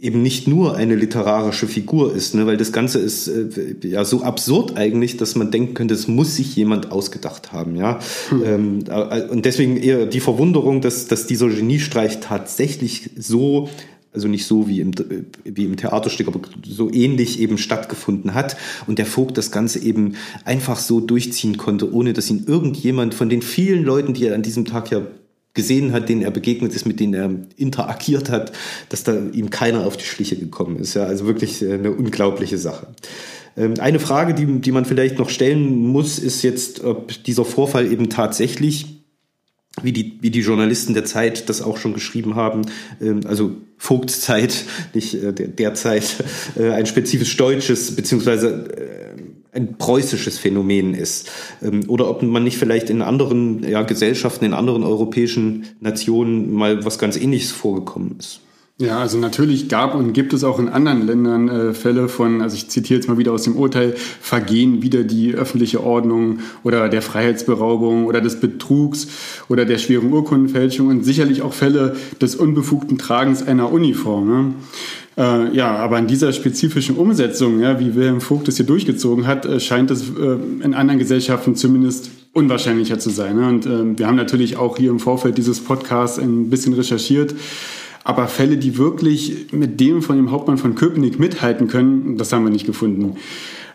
[0.00, 2.46] eben nicht nur eine literarische Figur ist, ne?
[2.46, 6.36] weil das Ganze ist äh, ja so absurd eigentlich, dass man denken könnte, es muss
[6.36, 7.98] sich jemand ausgedacht haben, ja.
[8.30, 8.42] Hm.
[8.44, 13.68] Ähm, äh, und deswegen eher die Verwunderung, dass, dass dieser Geniestreich tatsächlich so
[14.12, 14.90] also nicht so wie im,
[15.44, 18.56] wie im Theaterstück, aber so ähnlich eben stattgefunden hat
[18.88, 23.28] und der Vogt das Ganze eben einfach so durchziehen konnte, ohne dass ihn irgendjemand von
[23.28, 25.02] den vielen Leuten, die er an diesem Tag ja
[25.54, 28.52] gesehen hat, denen er begegnet ist, mit denen er interagiert hat,
[28.88, 30.94] dass da ihm keiner auf die Schliche gekommen ist.
[30.94, 32.88] Ja, also wirklich äh, eine unglaubliche Sache.
[33.56, 37.90] Ähm, eine Frage, die, die man vielleicht noch stellen muss, ist jetzt, ob dieser Vorfall
[37.90, 39.00] eben tatsächlich
[39.82, 42.62] wie die, wie die Journalisten der Zeit das auch schon geschrieben haben,
[43.00, 46.04] ähm, also Vogtszeit, nicht äh, derzeit,
[46.58, 48.68] äh, ein spezifisch deutsches beziehungsweise
[49.52, 51.30] ein preußisches Phänomen ist.
[51.62, 56.84] Ähm, oder ob man nicht vielleicht in anderen ja, Gesellschaften, in anderen europäischen Nationen mal
[56.84, 58.40] was ganz Ähnliches vorgekommen ist.
[58.80, 62.56] Ja, also natürlich gab und gibt es auch in anderen Ländern äh, Fälle von, also
[62.56, 67.02] ich zitiere jetzt mal wieder aus dem Urteil, Vergehen wieder die öffentliche Ordnung oder der
[67.02, 69.08] Freiheitsberaubung oder des Betrugs
[69.50, 74.28] oder der schweren Urkundenfälschung und sicherlich auch Fälle des unbefugten Tragens einer Uniform.
[74.28, 74.54] Ne?
[75.20, 79.44] Äh, ja, aber in dieser spezifischen Umsetzung, ja, wie Wilhelm Vogt es hier durchgezogen hat,
[79.44, 83.36] äh, scheint es äh, in anderen Gesellschaften zumindest unwahrscheinlicher zu sein.
[83.36, 83.46] Ne?
[83.46, 87.34] Und äh, wir haben natürlich auch hier im Vorfeld dieses Podcasts ein bisschen recherchiert.
[88.02, 92.44] Aber Fälle, die wirklich mit dem von dem Hauptmann von Köpenick mithalten können, das haben
[92.44, 93.16] wir nicht gefunden.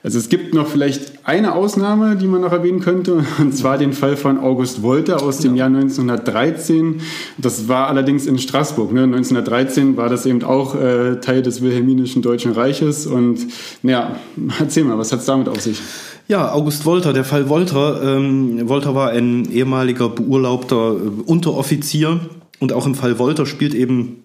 [0.06, 3.92] Also es gibt noch vielleicht eine Ausnahme, die man noch erwähnen könnte, und zwar den
[3.92, 7.02] Fall von August Wolter aus dem Jahr 1913.
[7.40, 8.94] Das war allerdings in Straßburg.
[8.94, 9.06] Ne?
[9.06, 13.08] 1913 war das eben auch äh, Teil des Wilhelminischen Deutschen Reiches.
[13.08, 13.48] Und
[13.82, 14.18] ja,
[14.60, 15.80] erzähl mal, was hat es damit auf sich?
[16.28, 18.04] Ja, August Wolter, der Fall Wolter.
[18.04, 22.20] Ähm, Wolter war ein ehemaliger beurlaubter äh, Unteroffizier
[22.60, 24.25] und auch im Fall Wolter spielt eben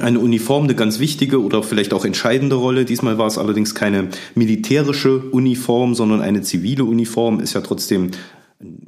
[0.00, 2.84] eine Uniform eine ganz wichtige oder vielleicht auch entscheidende Rolle.
[2.84, 8.10] Diesmal war es allerdings keine militärische Uniform, sondern eine zivile Uniform, ist ja trotzdem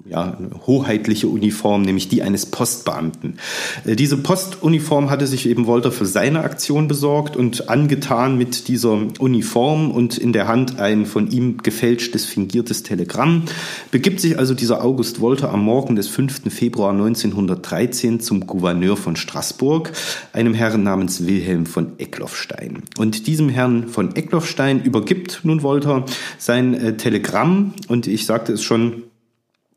[0.06, 3.38] ja, hoheitliche Uniform, nämlich die eines Postbeamten.
[3.84, 9.06] Äh, diese Postuniform hatte sich eben Wolter für seine Aktion besorgt und angetan mit dieser
[9.18, 13.44] Uniform und in der Hand ein von ihm gefälschtes, fingiertes Telegramm,
[13.90, 16.52] begibt sich also dieser August Wolter am Morgen des 5.
[16.52, 19.92] Februar 1913 zum Gouverneur von Straßburg,
[20.32, 22.82] einem Herrn namens Wilhelm von Eckloffstein.
[22.98, 26.04] Und diesem Herrn von Eckloffstein übergibt nun Wolter
[26.38, 29.04] sein äh, Telegramm und ich sagte es schon,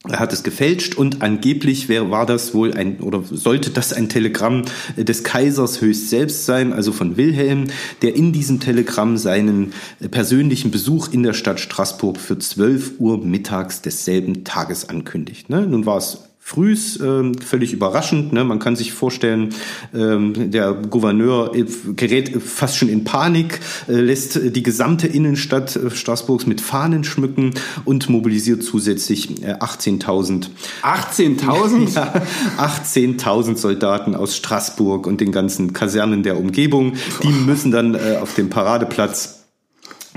[0.10, 4.10] er hat es gefälscht und angeblich wär, war das wohl ein oder sollte das ein
[4.10, 4.64] Telegramm
[4.96, 7.68] des Kaisers höchst selbst sein, also von Wilhelm,
[8.02, 9.74] der in diesem Telegramm seinen
[10.12, 15.50] persönlichen Besuch in der Stadt Straßburg für 12 Uhr mittags desselben Tages ankündigt.
[15.50, 15.66] Ne?
[15.68, 18.32] Nun war es frühs, ähm, völlig überraschend.
[18.32, 18.46] Ne?
[18.46, 19.54] Man kann sich vorstellen,
[19.94, 21.52] ähm, der Gouverneur
[21.98, 27.54] gerät fast schon in Panik, äh, lässt die gesamte Innenstadt äh, Straßburgs mit Fahnen schmücken
[27.84, 30.48] und mobilisiert zusätzlich äh, 18.000.
[30.84, 31.88] 18.000?
[31.98, 32.14] Ja,
[32.58, 36.94] 18.000 Soldaten aus Straßburg und den ganzen Kasernen der Umgebung.
[37.24, 39.37] Die müssen dann äh, auf dem Paradeplatz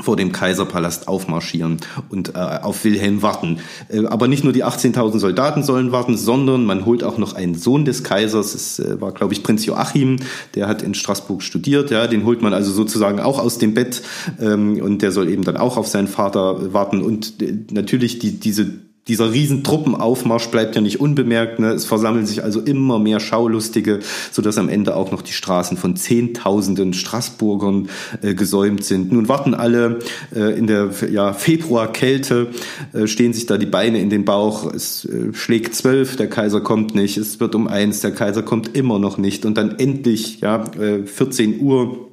[0.03, 1.79] vor dem Kaiserpalast aufmarschieren
[2.09, 3.59] und äh, auf Wilhelm warten.
[3.89, 7.55] Äh, aber nicht nur die 18.000 Soldaten sollen warten, sondern man holt auch noch einen
[7.55, 8.55] Sohn des Kaisers.
[8.55, 10.17] Es äh, war, glaube ich, Prinz Joachim,
[10.55, 11.91] der hat in Straßburg studiert.
[11.91, 14.03] Ja, den holt man also sozusagen auch aus dem Bett
[14.41, 17.03] ähm, und der soll eben dann auch auf seinen Vater warten.
[17.03, 21.59] Und äh, natürlich die, diese dieser Riesentruppenaufmarsch bleibt ja nicht unbemerkt.
[21.59, 21.73] Ne?
[21.73, 23.99] Es versammeln sich also immer mehr Schaulustige,
[24.31, 27.89] sodass am Ende auch noch die Straßen von Zehntausenden Straßburgern
[28.23, 29.11] äh, gesäumt sind.
[29.11, 29.99] Nun warten alle
[30.33, 32.49] äh, in der ja, Februarkälte,
[32.93, 34.73] äh, stehen sich da die Beine in den Bauch.
[34.73, 37.17] Es äh, schlägt zwölf, der Kaiser kommt nicht.
[37.17, 39.45] Es wird um eins, der Kaiser kommt immer noch nicht.
[39.45, 42.10] Und dann endlich, ja, äh, 14 Uhr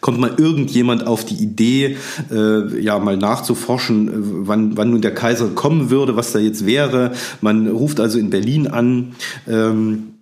[0.00, 1.96] kommt mal irgendjemand auf die Idee,
[2.30, 4.12] äh, ja mal nachzuforschen, äh,
[4.46, 7.12] wann, wann nun der Kaiser kommen würde, was da jetzt wäre.
[7.40, 9.12] Man ruft also in Berlin an.
[9.48, 10.14] Ähm,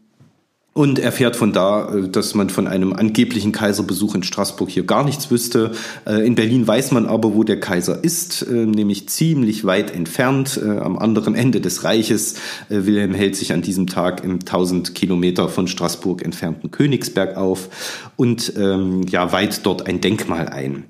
[0.79, 5.03] und erfährt von da, äh, dass man von einem angeblichen Kaiserbesuch in Straßburg hier gar
[5.03, 5.73] nichts wüsste.
[6.07, 10.61] Äh, in Berlin weiß man aber, wo der Kaiser ist, äh, nämlich ziemlich weit entfernt,
[10.63, 12.37] am anderen Ende des Reiches.
[12.69, 18.53] Wilhelm hält sich an diesem Tag im 1000 Kilometer von Straßburg entfernten Königsberg auf und
[18.57, 20.85] ähm, ja, weiht dort ein Denkmal ein.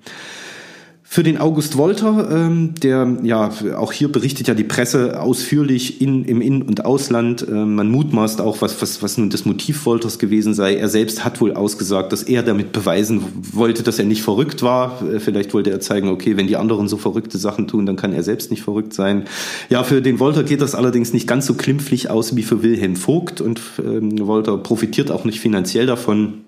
[1.10, 6.26] Für den August Wolter, ähm, der ja auch hier berichtet ja die Presse ausführlich in,
[6.26, 7.46] im In- und Ausland.
[7.48, 10.76] Ähm, man mutmaßt auch, was, was, was nun das Motiv Wolters gewesen sei.
[10.76, 13.22] Er selbst hat wohl ausgesagt, dass er damit beweisen
[13.54, 15.02] wollte, dass er nicht verrückt war.
[15.02, 18.12] Äh, vielleicht wollte er zeigen, okay, wenn die anderen so verrückte Sachen tun, dann kann
[18.12, 19.24] er selbst nicht verrückt sein.
[19.70, 22.96] Ja, für den Wolter geht das allerdings nicht ganz so klimpflich aus wie für Wilhelm
[22.96, 26.44] Vogt und ähm, Wolter profitiert auch nicht finanziell davon.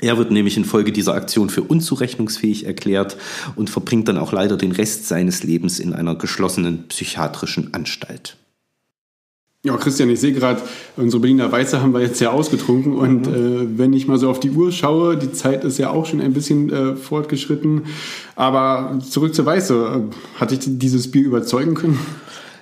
[0.00, 3.16] Er wird nämlich infolge dieser Aktion für unzurechnungsfähig erklärt
[3.54, 8.36] und verbringt dann auch leider den Rest seines Lebens in einer geschlossenen psychiatrischen Anstalt.
[9.66, 10.62] Ja, Christian, ich sehe gerade,
[10.96, 12.92] unsere Berliner Weiße haben wir jetzt ja ausgetrunken.
[12.92, 13.34] Und mhm.
[13.74, 16.20] äh, wenn ich mal so auf die Uhr schaue, die Zeit ist ja auch schon
[16.20, 17.82] ein bisschen äh, fortgeschritten.
[18.36, 20.04] Aber zurück zur Weiße.
[20.38, 21.98] Hat dich dieses Bier überzeugen können?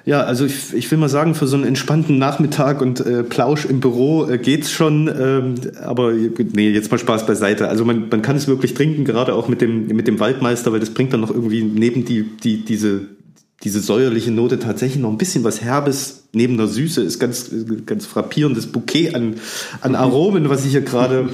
[0.07, 3.65] Ja, also ich, ich will mal sagen, für so einen entspannten Nachmittag und äh, Plausch
[3.65, 5.09] im Büro äh, geht's schon.
[5.09, 7.69] Ähm, aber nee, jetzt mal Spaß beiseite.
[7.69, 10.81] Also man, man kann es wirklich trinken, gerade auch mit dem, mit dem Waldmeister, weil
[10.81, 13.15] das bringt dann noch irgendwie neben die, die, diese
[13.63, 17.51] diese säuerliche Note tatsächlich noch ein bisschen was Herbes neben der Süße ist ganz,
[17.87, 19.37] ganz frappierendes Bouquet an,
[19.81, 21.31] an Aromen, was ich hier gerade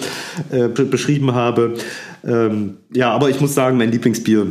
[0.51, 1.75] äh, beschrieben habe.
[2.25, 4.47] Ähm, ja, aber ich muss sagen, mein Lieblingsbier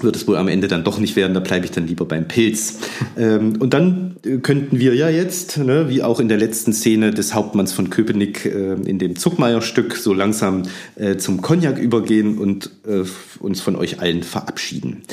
[0.00, 2.28] wird es wohl am Ende dann doch nicht werden, da bleibe ich dann lieber beim
[2.28, 2.78] Pilz.
[3.14, 7.34] Ähm, und dann könnten wir ja jetzt, ne, wie auch in der letzten Szene des
[7.34, 10.62] Hauptmanns von Köpenick äh, in dem Zuckmeier-Stück, so langsam
[10.96, 13.02] äh, zum Cognac übergehen und äh,
[13.38, 15.02] uns von euch allen verabschieden.
[15.08, 15.12] Oh.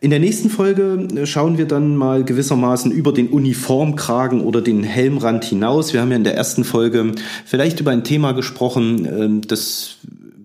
[0.00, 4.84] In der nächsten Folge äh, schauen wir dann mal gewissermaßen über den Uniformkragen oder den
[4.84, 5.92] Helmrand hinaus.
[5.92, 7.12] Wir haben ja in der ersten Folge
[7.44, 9.96] vielleicht über ein Thema gesprochen, ähm, das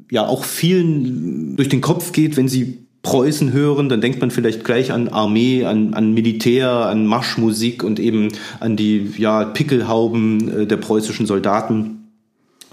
[0.10, 4.64] ja auch vielen durch den Kopf geht, wenn sie Preußen hören, dann denkt man vielleicht
[4.64, 8.30] gleich an Armee, an, an Militär, an Marschmusik und eben
[8.60, 12.10] an die ja, Pickelhauben äh, der preußischen Soldaten.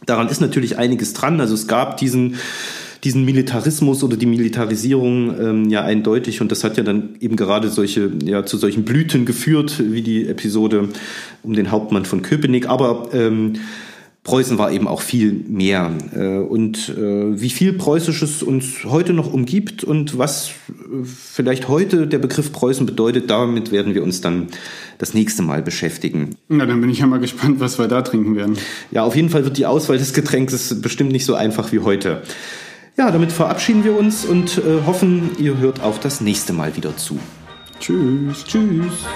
[0.05, 1.41] Daran ist natürlich einiges dran.
[1.41, 2.37] Also es gab diesen
[3.05, 7.69] diesen Militarismus oder die Militarisierung ähm, ja eindeutig und das hat ja dann eben gerade
[7.69, 10.89] solche ja zu solchen Blüten geführt wie die Episode
[11.43, 13.55] um den Hauptmann von Köpenick aber ähm,
[14.29, 15.91] Preußen war eben auch viel mehr.
[16.15, 22.07] Äh, und äh, wie viel Preußisches uns heute noch umgibt und was äh, vielleicht heute
[22.07, 24.49] der Begriff Preußen bedeutet, damit werden wir uns dann
[24.99, 26.37] das nächste Mal beschäftigen.
[26.49, 28.59] Na, dann bin ich ja mal gespannt, was wir da trinken werden.
[28.91, 32.21] Ja, auf jeden Fall wird die Auswahl des Getränks bestimmt nicht so einfach wie heute.
[32.99, 37.19] Ja, damit verabschieden wir uns und hoffen, ihr hört auch das nächste Mal wieder zu.
[37.81, 38.45] Tschüss.
[38.45, 39.07] Tschüss.